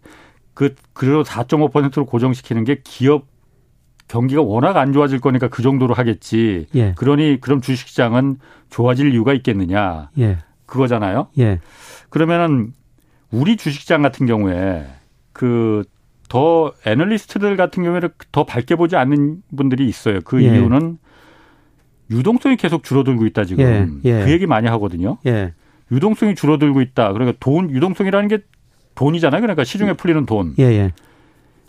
[0.55, 3.27] 그 그래도 4.5%로 고정시키는 게 기업
[4.09, 6.67] 경기가 워낙 안 좋아질 거니까 그 정도로 하겠지.
[6.75, 6.95] 예.
[6.97, 8.39] 그러니 그럼 주식시장은
[8.71, 10.11] 좋아질 이유가 있겠느냐.
[10.19, 10.39] 예.
[10.67, 11.29] 그거잖아요.
[11.39, 11.61] 예.
[12.11, 12.73] 그러면은
[13.31, 14.87] 우리 주식시장 같은 경우에
[15.33, 15.85] 그
[16.29, 20.21] 더 애널리스트들 같은 경우에는 더 밝게 보지 않는 분들이 있어요.
[20.25, 20.49] 그 예.
[20.49, 20.99] 이유는
[22.11, 23.89] 유동성이 계속 줄어들고 있다 지금 예.
[24.05, 24.25] 예.
[24.25, 25.19] 그 얘기 많이 하거든요.
[25.93, 27.13] 유동성이 줄어들고 있다.
[27.13, 28.39] 그러니까 돈 유동성이라는 게
[28.95, 29.41] 돈이잖아요.
[29.41, 30.55] 그러니까 시중에 풀리는 돈.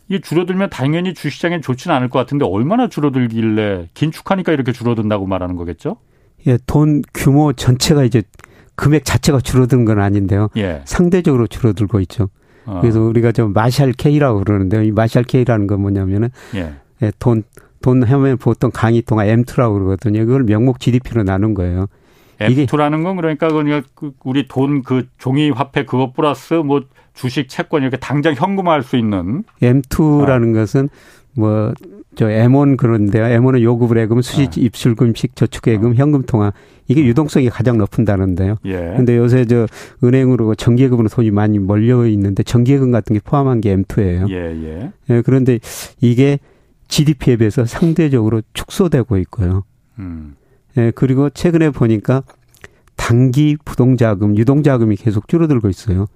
[0.10, 5.98] 이게 줄어들면 당연히 주시장엔 좋지는 않을 것 같은데 얼마나 줄어들길래 긴축하니까 이렇게 줄어든다고 말하는 거겠죠?
[6.48, 8.24] 예, 돈 규모 전체가 이제
[8.76, 10.50] 금액 자체가 줄어든 건 아닌데요.
[10.56, 10.82] 예.
[10.86, 12.30] 상대적으로 줄어들고 있죠.
[12.68, 12.80] 어.
[12.82, 14.84] 그래서 우리가 좀 마샬 K라고 그러는데요.
[14.84, 16.74] 이 마샬 K라는 건 뭐냐면은 예.
[17.02, 17.44] 예, 돈,
[17.82, 20.26] 돈 하면 보통 강의 동안 M2라고 그러거든요.
[20.26, 21.88] 그걸 명목 GDP로 나눈 거예요.
[22.40, 26.82] M2라는 건 그러니까 그냥 그 우리 돈 그 종이 화폐 그거 플러스 뭐
[27.14, 30.60] 주식 채권 이렇게 당장 현금화할 수 있는 M2라는 아.
[30.60, 30.90] 것은
[31.38, 31.74] 뭐
[32.18, 33.26] 저 M1 그런데요.
[33.26, 34.50] M1은 요구불 예금, 수시 아.
[34.58, 35.94] 입출금식, 저축예금, 아.
[35.94, 36.52] 현금 통화
[36.88, 38.56] 이게 유동성이 가장 높은다는데요.
[38.66, 38.94] 예.
[38.98, 39.68] 근데 요새 저
[40.04, 44.32] 은행으로 정기예금으로 돈이 많이 몰려 있는데 정기예금 같은 게 포함한 게 M2예요.
[44.32, 44.92] 예, 예.
[45.12, 45.60] 예 그런데
[46.02, 46.40] 이게
[46.88, 49.64] GDP에 비해서 상대적으로 축소되고 있고요.
[50.00, 50.36] 음.
[50.78, 52.24] 예, 그리고 최근에 보니까
[52.96, 56.08] 단기 부동자금, 유동자금이 계속 줄어들고 있어요.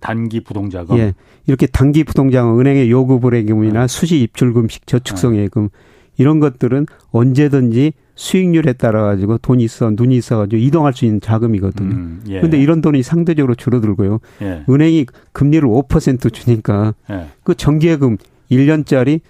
[0.00, 0.98] 단기 부동자금.
[0.98, 1.14] 예.
[1.46, 3.86] 이렇게 단기 부동자금, 은행의 요구 불예금이나 네.
[3.86, 5.42] 수시 입출금식, 저축성 네.
[5.42, 5.68] 예금
[6.16, 11.90] 이런 것들은 언제든지 수익률에 따라 가지고 돈이 있어 눈이 있어 가지고 이동할 수 있는 자금이거든요.
[11.90, 12.40] 음, 예.
[12.40, 14.20] 근데 이런 돈이 상대적으로 줄어들고요.
[14.42, 14.64] 예.
[14.68, 17.28] 은행이 금리를 5% 주니까 예.
[17.42, 18.18] 그 정기예금
[18.50, 19.20] 1년짜리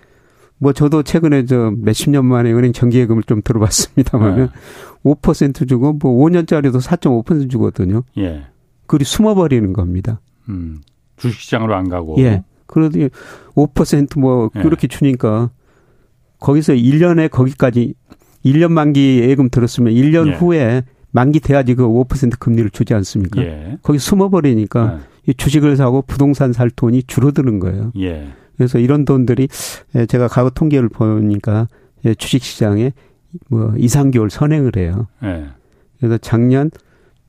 [0.58, 4.50] 뭐 저도 최근에 저 몇십 년 만에 은행 정기예금을 좀 들어봤습니다만은 네.
[5.04, 8.02] 5% 주고 뭐 5년짜리도 4.5% 주거든요.
[8.18, 8.46] 예.
[8.86, 10.20] 그리 숨어버리는 겁니다.
[10.48, 10.80] 음.
[11.16, 12.16] 주식시장으로 안 가고.
[12.18, 12.42] 예.
[12.66, 12.98] 그래도
[13.54, 14.62] 5%뭐 예.
[14.62, 15.50] 그렇게 주니까
[16.38, 17.94] 거기서 1년에 거기까지
[18.44, 20.32] 1년 만기 예금 들었으면 1년 예.
[20.32, 20.82] 후에
[21.12, 23.42] 만기 돼야지 그 5% 금리를 주지 않습니까?
[23.42, 23.78] 예.
[23.82, 25.30] 거기 숨어버리니까 예.
[25.30, 27.92] 이 주식을 사고 부동산 살 돈이 줄어드는 거예요.
[27.98, 28.28] 예.
[28.56, 29.48] 그래서 이런 돈들이
[29.96, 31.68] 예, 제가 과거 통계를 보니까
[32.04, 32.92] 예, 주식시장에
[33.48, 35.08] 뭐 2, 3개월 선행을 해요.
[35.22, 35.46] 예.
[35.98, 36.70] 그래서 작년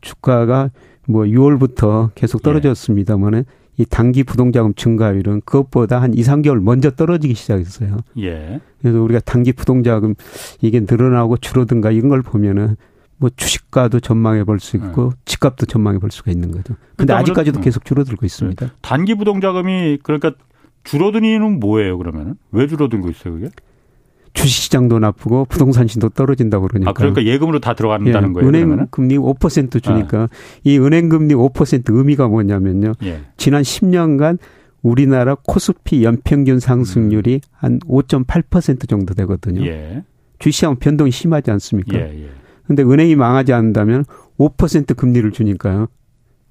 [0.02, 0.72] 주가가
[1.12, 3.46] 뭐 6월부터 계속 떨어졌습니다만은
[3.78, 7.98] 이 단기 부동자금 증가율은 그것보다 한 2, 3개월 먼저 떨어지기 시작했어요.
[8.20, 8.60] 예.
[8.82, 10.16] 그래서 우리가 단기 부동자금
[10.62, 12.76] 이게 늘어나고 줄어든가 이런 걸 보면은
[13.18, 15.16] 뭐 주식가도 전망해 볼 수 있고 네.
[15.26, 16.74] 집값도 전망해 볼 수가 있는 거죠.
[16.96, 17.62] 근데 그러니까 아직까지도 음.
[17.62, 18.66] 계속 줄어들고 있습니다.
[18.66, 18.72] 네.
[18.82, 20.34] 단기 부동자금이 그러니까
[20.84, 22.36] 줄어드는 이유는 뭐예요, 그러면은?
[22.52, 23.50] 왜 줄어들고 있어요, 그게?
[24.34, 26.92] 주식시장도 나쁘고 부동산 시도 떨어진다고 그러니까.
[26.92, 28.48] 아, 그러니까 예금으로 다 들어간다는 예, 거예요.
[28.48, 28.88] 은행 그러면은?
[28.92, 30.28] 금리 5% 주니까 아.
[30.64, 32.94] 이 은행 금리 5% 의미가 뭐냐면요.
[33.04, 33.22] 예.
[33.38, 34.38] 지난 10년간
[34.82, 37.80] 우리나라 코스피 연평균 상승률이 음.
[37.80, 39.66] 한5.8% 정도 되거든요.
[39.66, 40.04] 예.
[40.40, 41.98] 주식시장 변동이 심하지 않습니까?
[41.98, 42.30] 예, 예.
[42.66, 44.06] 근데 은행이 망하지 않는다면
[44.40, 45.88] 5% 금리를 주니까요.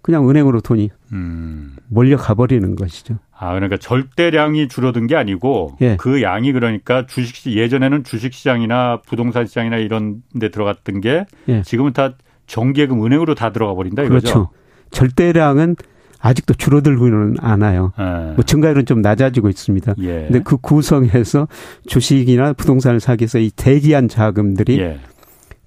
[0.03, 1.77] 그냥 은행으로 돈이 음.
[1.89, 3.19] 몰려 가 버리는 것이죠.
[3.43, 5.97] 아 그러니까 절대량이 줄어든 게 아니고 예.
[5.97, 11.63] 그 양이 그러니까 주식 예전에는 주식 시장이나 부동산 시장이나 이런 데 들어갔던 게 예.
[11.63, 12.13] 지금은 다
[12.47, 14.21] 정기예금 은행으로 다 들어가 버린다 이거죠.
[14.21, 14.51] 그렇죠.
[14.91, 15.77] 절대량은
[16.19, 17.93] 아직도 줄어들고는 않아요.
[17.99, 18.35] 예.
[18.35, 19.95] 뭐 증가율은 좀 낮아지고 있습니다.
[20.01, 20.27] 예.
[20.27, 21.49] 근데 그 구성에서
[21.87, 25.01] 주식이나 부동산을 사기 위해서 이 대기한 자금들이 예.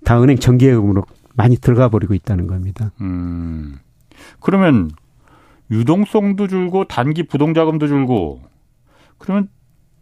[0.06, 1.04] 다 은행 정기예금으로
[1.36, 2.92] 많이 들어가 버리고 있다는 겁니다.
[3.02, 3.80] 음.
[4.40, 4.92] 그러면
[5.74, 8.42] 유동성도 줄고 단기 부동자금도 줄고
[9.18, 9.50] 그러면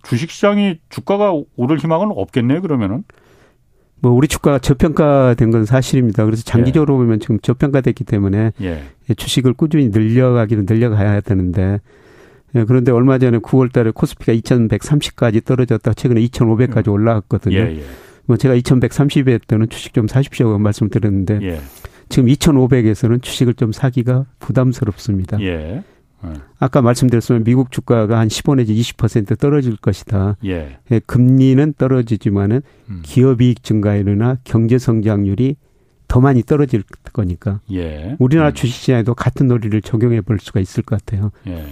[0.04, 2.62] 주식시장이 주가가 오를 희망은 없겠네요.
[2.62, 3.04] 그러면은.
[4.02, 6.26] 뭐 우리 주가가 저평가된 건 사실입니다.
[6.26, 6.98] 그래서 장기적으로 예.
[6.98, 8.84] 보면 지금 저평가됐기 때문에 예.
[9.16, 11.80] 주식을 꾸준히 늘려가기는 늘려가야 되는데
[12.56, 16.94] 예, 그런데 얼마 전에 9월 달에 코스피가 2130까지 떨어졌다 최근에 2500까지 음.
[16.94, 17.58] 올라왔거든요.
[17.58, 17.84] 예, 예.
[18.26, 21.62] 뭐 제가 2130에 때는 주식 좀 사십시오 말씀드렸는데 예.
[22.12, 25.40] 지금 2,500에서는 주식을 좀 사기가 부담스럽습니다.
[25.42, 25.84] 예.
[26.24, 26.34] 예.
[26.60, 30.38] 아까 말씀드렸지만 미국 주가가 한 15 내지 20% 떨어질 것이다.
[30.46, 30.78] 예.
[30.92, 31.00] 예.
[31.00, 33.00] 금리는 떨어지지만은 음.
[33.04, 35.56] 기업이익 증가율이나 경제 성장률이
[36.08, 36.84] 더 많이 떨어질
[37.14, 37.62] 거니까.
[37.72, 38.18] 예.
[38.20, 38.54] 우리나라 음.
[38.54, 41.32] 주식시장에도 같은 논리를 적용해 볼 수가 있을 것 같아요.
[41.48, 41.66] 예.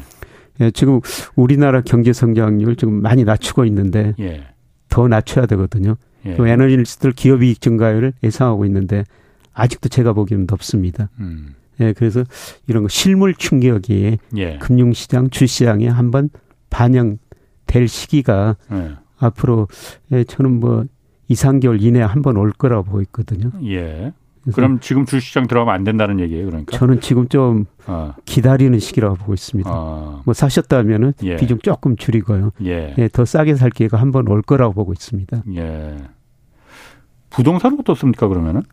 [0.62, 1.02] 예 지금
[1.36, 4.48] 우리나라 경제 성장률 지금 많이 낮추고 있는데 예.
[4.88, 5.96] 더 낮춰야 되거든요.
[6.26, 6.38] 예.
[6.40, 9.04] 에너지스들 기업이익 증가율을 예상하고 있는데
[9.60, 11.10] 아직도 제가 보기에는 높습니다.
[11.20, 11.56] 음.
[11.82, 12.24] 예, 그래서
[12.68, 14.58] 이런 거 실물 충격이 예.
[14.58, 16.30] 금융시장, 주시장에 한번
[16.70, 18.92] 반영될 시기가 예.
[19.18, 19.68] 앞으로
[20.12, 20.86] 예, 저는 뭐
[21.30, 23.52] 2, 3개월 이내에 한 번 올 거라고 보고 있거든요.
[23.66, 24.12] 예.
[24.54, 26.76] 그럼 지금 주시장 들어가면 안 된다는 얘기예요, 그러니까?
[26.76, 28.16] 저는 지금 좀 어.
[28.26, 29.70] 기다리는 시기라고 보고 있습니다.
[29.72, 30.22] 어.
[30.26, 31.36] 뭐 사셨다면은 예.
[31.36, 32.52] 비중 조금 줄이고요.
[32.66, 32.96] 예.
[32.98, 33.08] 예.
[33.10, 35.44] 더 싸게 살 기회가 한 번 올 거라고 보고 있습니다.
[35.56, 35.98] 예.
[37.30, 38.64] 부동산은 어떻습니까, 그러면은?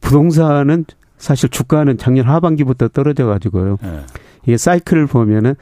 [0.00, 0.84] 부동산은
[1.18, 3.76] 사실 주가는 작년 하반기부터 떨어져 가지고요.
[3.82, 4.00] 네.
[4.44, 5.54] 이게 사이클을 보면은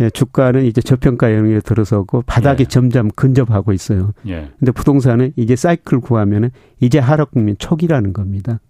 [0.00, 2.68] 예, 주가는 이제 저평가 영역에 들어서고 바닥에 예.
[2.68, 4.12] 점점 근접하고 있어요.
[4.26, 4.50] 예.
[4.58, 8.60] 근데 부동산은 이제 사이클 구하면은 이제 하락 국면 초기라는 겁니다.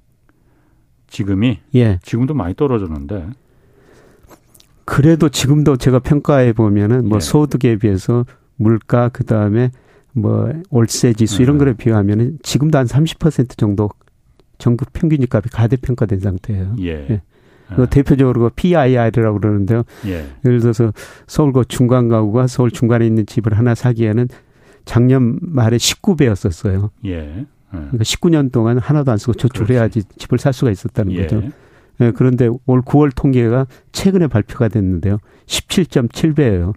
[1.07, 1.61] 지금이?
[1.75, 1.99] 예.
[2.03, 3.29] 지금도 많이 떨어졌는데.
[4.85, 7.21] 그래도 지금도 제가 평가해 보면은 뭐 예.
[7.21, 8.25] 소득에 비해서
[8.57, 9.71] 물가 그다음에
[10.13, 11.59] 뭐 월세 지수 이런 예.
[11.59, 13.91] 거를 비교하면은 지금도 한 30% 정도
[14.59, 16.77] 전국 평균 집값이 가대평가된 상태예요.
[16.81, 17.07] 예.
[17.11, 17.23] 예.
[17.75, 19.85] 그 대표적으로 PIR이라고 그러는데요.
[20.07, 20.27] 예.
[20.45, 20.93] 예를 들어서
[21.27, 24.29] 서울고 중간 가구가 서울 중간에 있는 집을 하나 사기에는
[24.85, 26.91] 작년 말에 19배였었어요.
[27.07, 27.13] 예.
[27.13, 27.47] 예.
[27.71, 31.23] 그러니까 19년 동안 하나도 안 쓰고 저축을 해야지 집을 살 수가 있었다는 예.
[31.23, 31.43] 거죠.
[32.01, 35.19] 예, 그런데 올 9월 통계가 최근에 발표가 됐는데요.
[35.47, 36.75] 17.7배예요.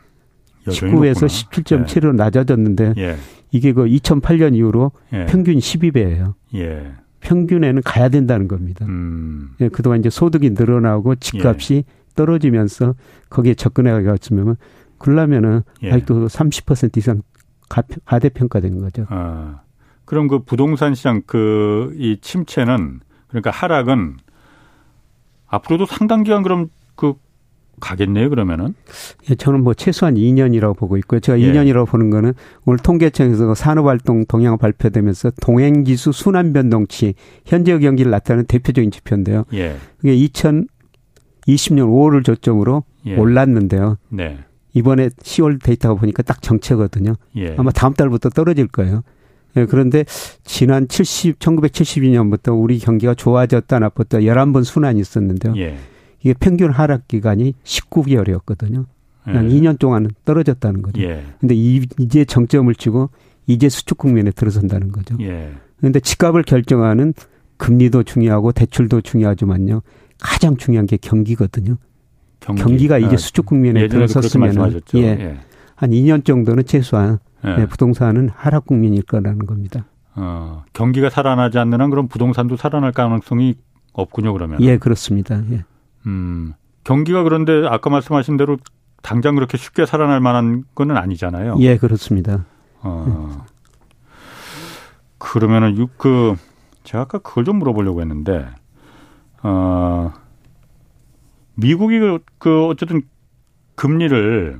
[0.67, 2.17] 19에서 17.7으로 예.
[2.17, 3.17] 낮아졌는데 예.
[3.51, 5.25] 이게 그 2008년 이후로 예.
[5.25, 6.33] 평균 12배예요.
[6.55, 6.93] 예.
[7.25, 8.85] 평균에는 가야 된다는 겁니다.
[8.85, 9.55] 음.
[9.59, 11.83] 예, 그동안 이제 소득이 늘어나고 집값이 예.
[12.15, 12.93] 떨어지면서
[13.29, 14.55] 거기에 접근해 가겠으면
[14.99, 15.91] 그러려면은 예.
[15.91, 17.21] 아직도 30% 이상
[18.05, 19.05] 가대평가되는 거죠.
[19.09, 19.61] 아.
[20.05, 24.17] 그럼 그 부동산 시장 그 이 침체는 그러니까 하락은
[25.47, 27.15] 앞으로도 상당 기간 그럼 그
[27.79, 28.73] 가겠네요, 그러면은?
[29.29, 31.19] 예, 저는 뭐 최소한 2년이라고 보고 있고요.
[31.19, 31.51] 제가 예.
[31.51, 32.33] 2년이라고 보는 거는
[32.65, 37.15] 오늘 통계청에서 산업활동 동향 발표되면서 동행지수 순환변동치
[37.45, 39.45] 현재 경기를 나타내는 대표적인 지표인데요.
[39.53, 39.75] 예.
[39.97, 40.67] 그게 2020년
[41.47, 43.15] 5월을 저점으로 예.
[43.15, 43.97] 올랐는데요.
[44.09, 44.39] 네.
[44.73, 47.15] 이번에 10월 데이터가 보니까 딱 정체거든요.
[47.37, 47.55] 예.
[47.57, 49.03] 아마 다음 달부터 떨어질 거예요.
[49.57, 50.03] 예, 그런데
[50.43, 55.53] 지난 70, 1972년부터 우리 경기가 좋아졌다 나빴다 11번 순환이 있었는데요.
[56.23, 56.29] 예.
[56.29, 58.85] 이게 평균 하락 기간이 19개월이었거든요.
[59.21, 59.55] 한 예.
[59.55, 61.01] 2년 동안은 떨어졌다는 거죠.
[61.01, 61.23] 예.
[61.39, 63.09] 근데 이제 정점을 치고
[63.47, 65.17] 이제 수축 국면에 들어선다는 거죠.
[65.21, 65.51] 예.
[65.79, 67.13] 근데 집값을 결정하는
[67.57, 69.81] 금리도 중요하고 대출도 중요하지만요.
[70.19, 71.77] 가장 중요한 게 경기거든요.
[72.39, 72.87] 경기.
[72.87, 75.37] 가 이제 아, 수축 국면에 들어섰으면 예, 예.
[75.75, 77.55] 한 2년 정도는 최소한 예.
[77.57, 79.85] 네, 부동산은 하락 국면일 거라는 겁니다.
[80.15, 83.55] 어, 경기가 살아나지 않는 한 그럼 부동산도 살아날 가능성이
[83.93, 84.61] 없군요, 그러면.
[84.61, 85.41] 예, 그렇습니다.
[85.51, 85.63] 예.
[86.05, 86.53] 음,
[86.83, 88.57] 경기가 그런데 아까 말씀하신 대로
[89.01, 91.57] 당장 그렇게 쉽게 살아날 만한 거는 아니잖아요.
[91.59, 92.45] 예, 그렇습니다.
[92.81, 93.05] 어.
[93.07, 93.55] 예.
[95.17, 96.35] 그러면은 그
[96.83, 98.47] 제가 아까 그걸 좀 물어보려고 했는데
[99.41, 100.11] 어
[101.55, 103.03] 미국이 그, 그 어쨌든
[103.75, 104.59] 금리를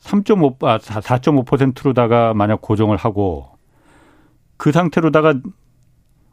[0.00, 3.48] 3.5, 아, 4.5%로다가 만약 고정을 하고
[4.56, 5.34] 그 상태로다가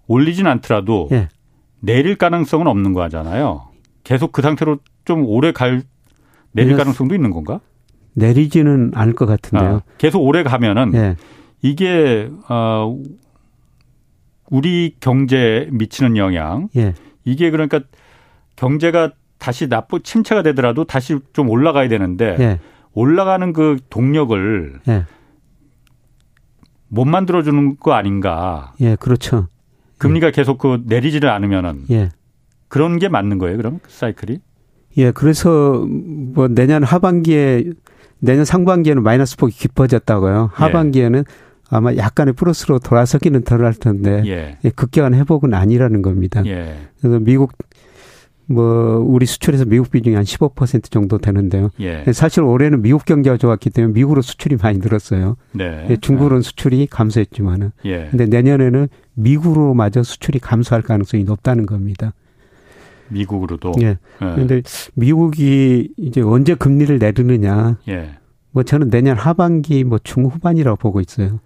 [0.07, 1.29] 올리진 않더라도 예.
[1.79, 3.72] 내릴 가능성은 없는 거잖아요.
[4.03, 5.83] 계속 그 상태로 좀 오래 갈
[6.51, 7.59] 내릴 가능성도 있는 건가?
[8.13, 9.75] 내리지는 않을 것 같은데요.
[9.75, 11.15] 아, 계속 오래 가면은 예.
[11.61, 12.95] 이게 어
[14.49, 16.93] 우리 경제에 미치는 영향 예.
[17.25, 17.79] 이게 그러니까
[18.55, 22.59] 경제가 다시 나쁘 침체가 되더라도 다시 좀 올라가야 되는데 예.
[22.93, 25.05] 올라가는 그 동력을 예.
[26.87, 28.73] 못 만들어 주는 거 아닌가?
[28.79, 29.47] 예, 그렇죠.
[29.97, 32.09] 금리가 계속 그 내리지를 않으면은 예.
[32.73, 34.39] 그런 게 맞는 거예요, 그럼 그 사이클이?
[34.97, 37.65] 예, 그래서 뭐 내년 하반기에
[38.17, 40.49] 내년 상반기에는 마이너스 폭이 깊어졌다고요.
[40.51, 40.55] 예.
[40.55, 41.23] 하반기에는
[41.69, 44.57] 아마 약간의 플러스로 돌아서기는 덜 할 텐데 예.
[44.63, 44.69] 예.
[44.71, 46.41] 급격한 회복은 아니라는 겁니다.
[46.47, 46.77] 예.
[46.99, 47.51] 그래서 미국
[48.47, 51.69] 뭐 우리 수출에서 미국 비중이 한 15% 정도 되는데요.
[51.79, 52.03] 예.
[52.11, 55.37] 사실 올해는 미국 경제가 좋았기 때문에 미국으로 수출이 많이 늘었어요.
[55.51, 55.85] 네.
[55.91, 56.47] 예, 중국으로는 네.
[56.47, 57.69] 수출이 감소했지만은.
[57.85, 58.07] 예.
[58.09, 62.13] 근데 내년에는 미국으로 마저 수출이 감소할 가능성이 높다는 겁니다.
[63.13, 63.73] 미국으로도.
[63.81, 63.85] 예.
[63.87, 63.97] 예.
[64.19, 64.61] 그런데
[64.95, 67.77] 미국이 이제 언제 금리를 내리느냐.
[67.87, 68.17] 예.
[68.51, 71.39] 뭐 저는 내년 하반기 뭐 중후반이라고 보고 있어요.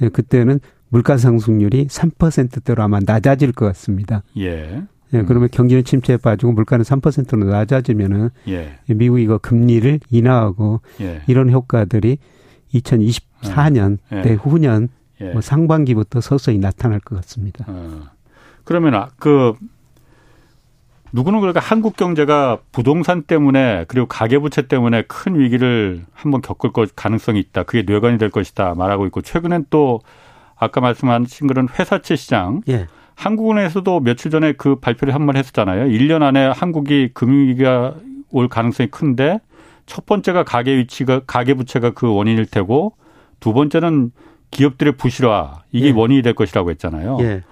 [0.00, 4.22] 예, 그때는 물가 상승률이 3%대로 아마 낮아질 것 같습니다.
[4.36, 4.82] 예.
[5.14, 8.78] 예, 그러면 경기는 침체에 빠지고 물가는 3%로 낮아지면은 예.
[8.86, 11.22] 미국이 이거 금리를 인하하고 예.
[11.26, 12.18] 이런 효과들이
[12.74, 14.22] 2024년 예.
[14.22, 14.88] 내후년
[15.20, 15.32] 예.
[15.32, 17.64] 뭐 상반기부터 서서히 나타날 것 같습니다.
[17.68, 18.04] 어.
[18.64, 19.54] 그러면 아, 그
[21.12, 27.38] 누구는 그러니까 한국 경제가 부동산 때문에 그리고 가계부채 때문에 큰 위기를 한번 겪을 것 가능성이
[27.40, 27.64] 있다.
[27.64, 30.00] 그게 뇌관이 될 것이다 말하고 있고 최근엔 또
[30.56, 32.62] 아까 말씀하신 그런 회사채 시장.
[32.68, 32.86] 예.
[33.14, 35.84] 한국은행에서도 며칠 전에 그 발표를 한 번 했었잖아요.
[35.86, 37.94] 1년 안에 한국이 금융위기가
[38.30, 39.38] 올 가능성이 큰데
[39.84, 42.94] 첫 번째가 가계 위치가 가계 부채가 그 원인일 테고
[43.38, 44.12] 두 번째는
[44.50, 45.90] 기업들의 부실화 이게 예.
[45.92, 47.18] 원인이 될 것이라고 했잖아요.
[47.20, 47.42] 예.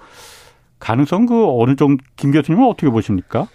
[0.81, 3.47] 가능성 그 어느 정도 김 교수님은 어떻게 보십니까?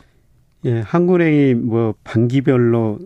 [0.64, 2.98] 예, 한국은행이 뭐 반기별로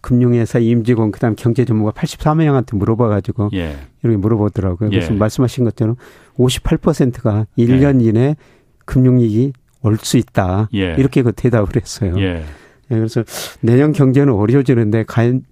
[0.00, 3.76] 금융회사 임직원 그다음 경제 전문가 84명한테 물어봐가지고 예.
[4.02, 4.90] 이렇게 물어보더라고요.
[4.90, 5.18] 그래서 예.
[5.18, 5.96] 말씀하신 것처럼
[6.36, 8.08] 58%가 1년 예.
[8.08, 8.36] 이내
[8.84, 9.52] 금융위기
[9.82, 10.94] 올 수 있다 예.
[10.98, 12.14] 이렇게 그 대답을 했어요.
[12.18, 12.22] 예.
[12.22, 12.44] 예.
[12.88, 13.22] 그래서
[13.60, 15.42] 내년 경제는 어려워지는데 과연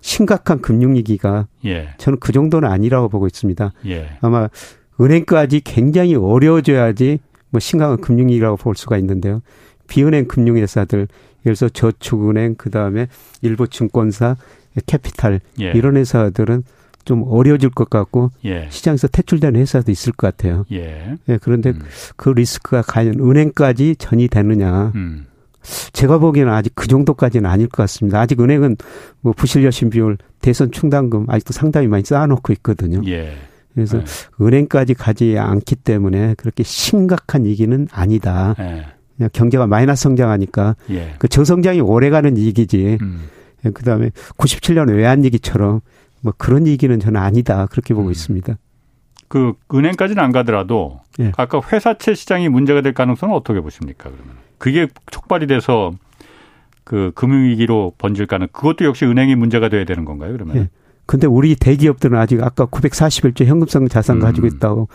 [0.00, 1.48] 심각한 금융위기가
[1.98, 3.72] 저는 그 정도는 아니라고 보고 있습니다.
[4.20, 4.48] 아마
[5.00, 7.18] 은행까지 굉장히 어려워져야지
[7.54, 9.40] 뭐 심각한 금융위기라고 볼 수가 있는데요.
[9.86, 13.06] 비은행 금융회사들 예를 들어서 저축은행 그 다음에
[13.42, 14.36] 일부 증권사
[14.86, 15.70] 캐피탈 예.
[15.70, 16.64] 이런 회사들은
[17.04, 18.66] 좀 어려워질 것 같고 예.
[18.70, 20.64] 시장에서 퇴출되는 회사도 있을 것 같아요.
[20.72, 21.16] 예.
[21.28, 21.82] 예 그런데 음.
[22.16, 24.90] 그 리스크가 과연 은행까지 전이 되느냐?
[24.96, 25.26] 음.
[25.92, 28.20] 제가 보기에는 아직 그 정도까지는 아닐 것 같습니다.
[28.20, 28.78] 아직 은행은
[29.20, 33.00] 뭐 부실 여신 비율, 대선 충당금 아직도 상당히 많이 쌓아놓고 있거든요.
[33.06, 33.36] 예.
[33.74, 34.04] 그래서 네.
[34.40, 38.54] 은행까지 가지 않기 때문에 그렇게 심각한 위기는 아니다.
[38.58, 38.86] 네.
[39.16, 41.14] 그냥 경제가 마이너스 성장하니까 예.
[41.18, 42.98] 그 저성장이 오래가는 위기지.
[43.00, 43.28] 음.
[43.64, 45.80] 예, 그다음에 97년 외환 위기처럼
[46.20, 48.12] 뭐 그런 얘기는 저는 아니다 그렇게 보고 음.
[48.12, 48.56] 있습니다.
[49.28, 51.32] 그 은행까지는 안 가더라도 예.
[51.36, 54.36] 아까 회사채 시장이 문제가 될 가능성은 어떻게 보십니까 그러면?
[54.58, 55.92] 그게 촉발이 돼서
[56.84, 60.56] 그 금융위기로 번질 가능 그것도 역시 은행이 문제가 돼야 되는 건가요 그러면?
[60.56, 60.68] 예.
[61.06, 64.20] 근데 우리 대기업들은 아직 아까 941조 현금성 자산 음.
[64.20, 64.88] 가지고 있다고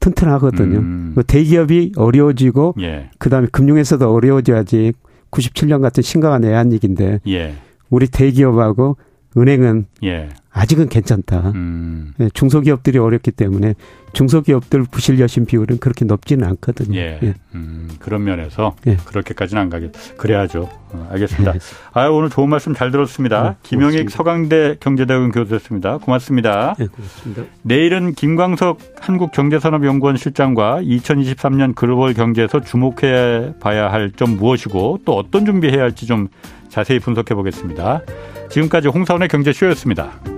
[0.00, 0.78] 튼튼하거든요.
[0.78, 1.12] 음.
[1.14, 3.10] 그 대기업이 어려워지고 예.
[3.18, 4.92] 그다음에 금융에서도 어려워져야지
[5.30, 7.54] 97년 같은 심각한 애한 얘기인데 예.
[7.90, 8.96] 우리 대기업하고
[9.36, 10.28] 은행은 예.
[10.54, 11.52] 아직은 괜찮다.
[11.54, 12.12] 음.
[12.20, 13.74] 예, 중소기업들이 어렵기 때문에
[14.12, 16.98] 중소기업들 부실 여신 비율은 그렇게 높지는 않거든요.
[16.98, 17.18] 예.
[17.22, 17.34] 예.
[17.54, 18.96] 음, 그런 면에서 예.
[18.96, 19.92] 그렇게까지는 안 가겠.
[20.18, 20.68] 그래야죠.
[20.90, 21.54] 어, 알겠습니다.
[21.54, 21.58] 예.
[21.94, 23.42] 아 오늘 좋은 말씀 잘 들었습니다.
[23.42, 25.96] 어, 김영익 서강대 경제대학원 교수였습니다.
[25.96, 26.74] 고맙습니다.
[26.78, 27.42] 네, 고맙습니다.
[27.62, 35.80] 내일은 김광석 한국경제산업연구원 실장과 2023년 글로벌 경제에서 주목해 봐야 할 점 무엇이고 또 어떤 준비해야
[35.84, 36.28] 할지 좀
[36.72, 38.00] 자세히 분석해 보겠습니다.
[38.48, 40.31] 지금까지 홍사원의 경제쇼였습니다.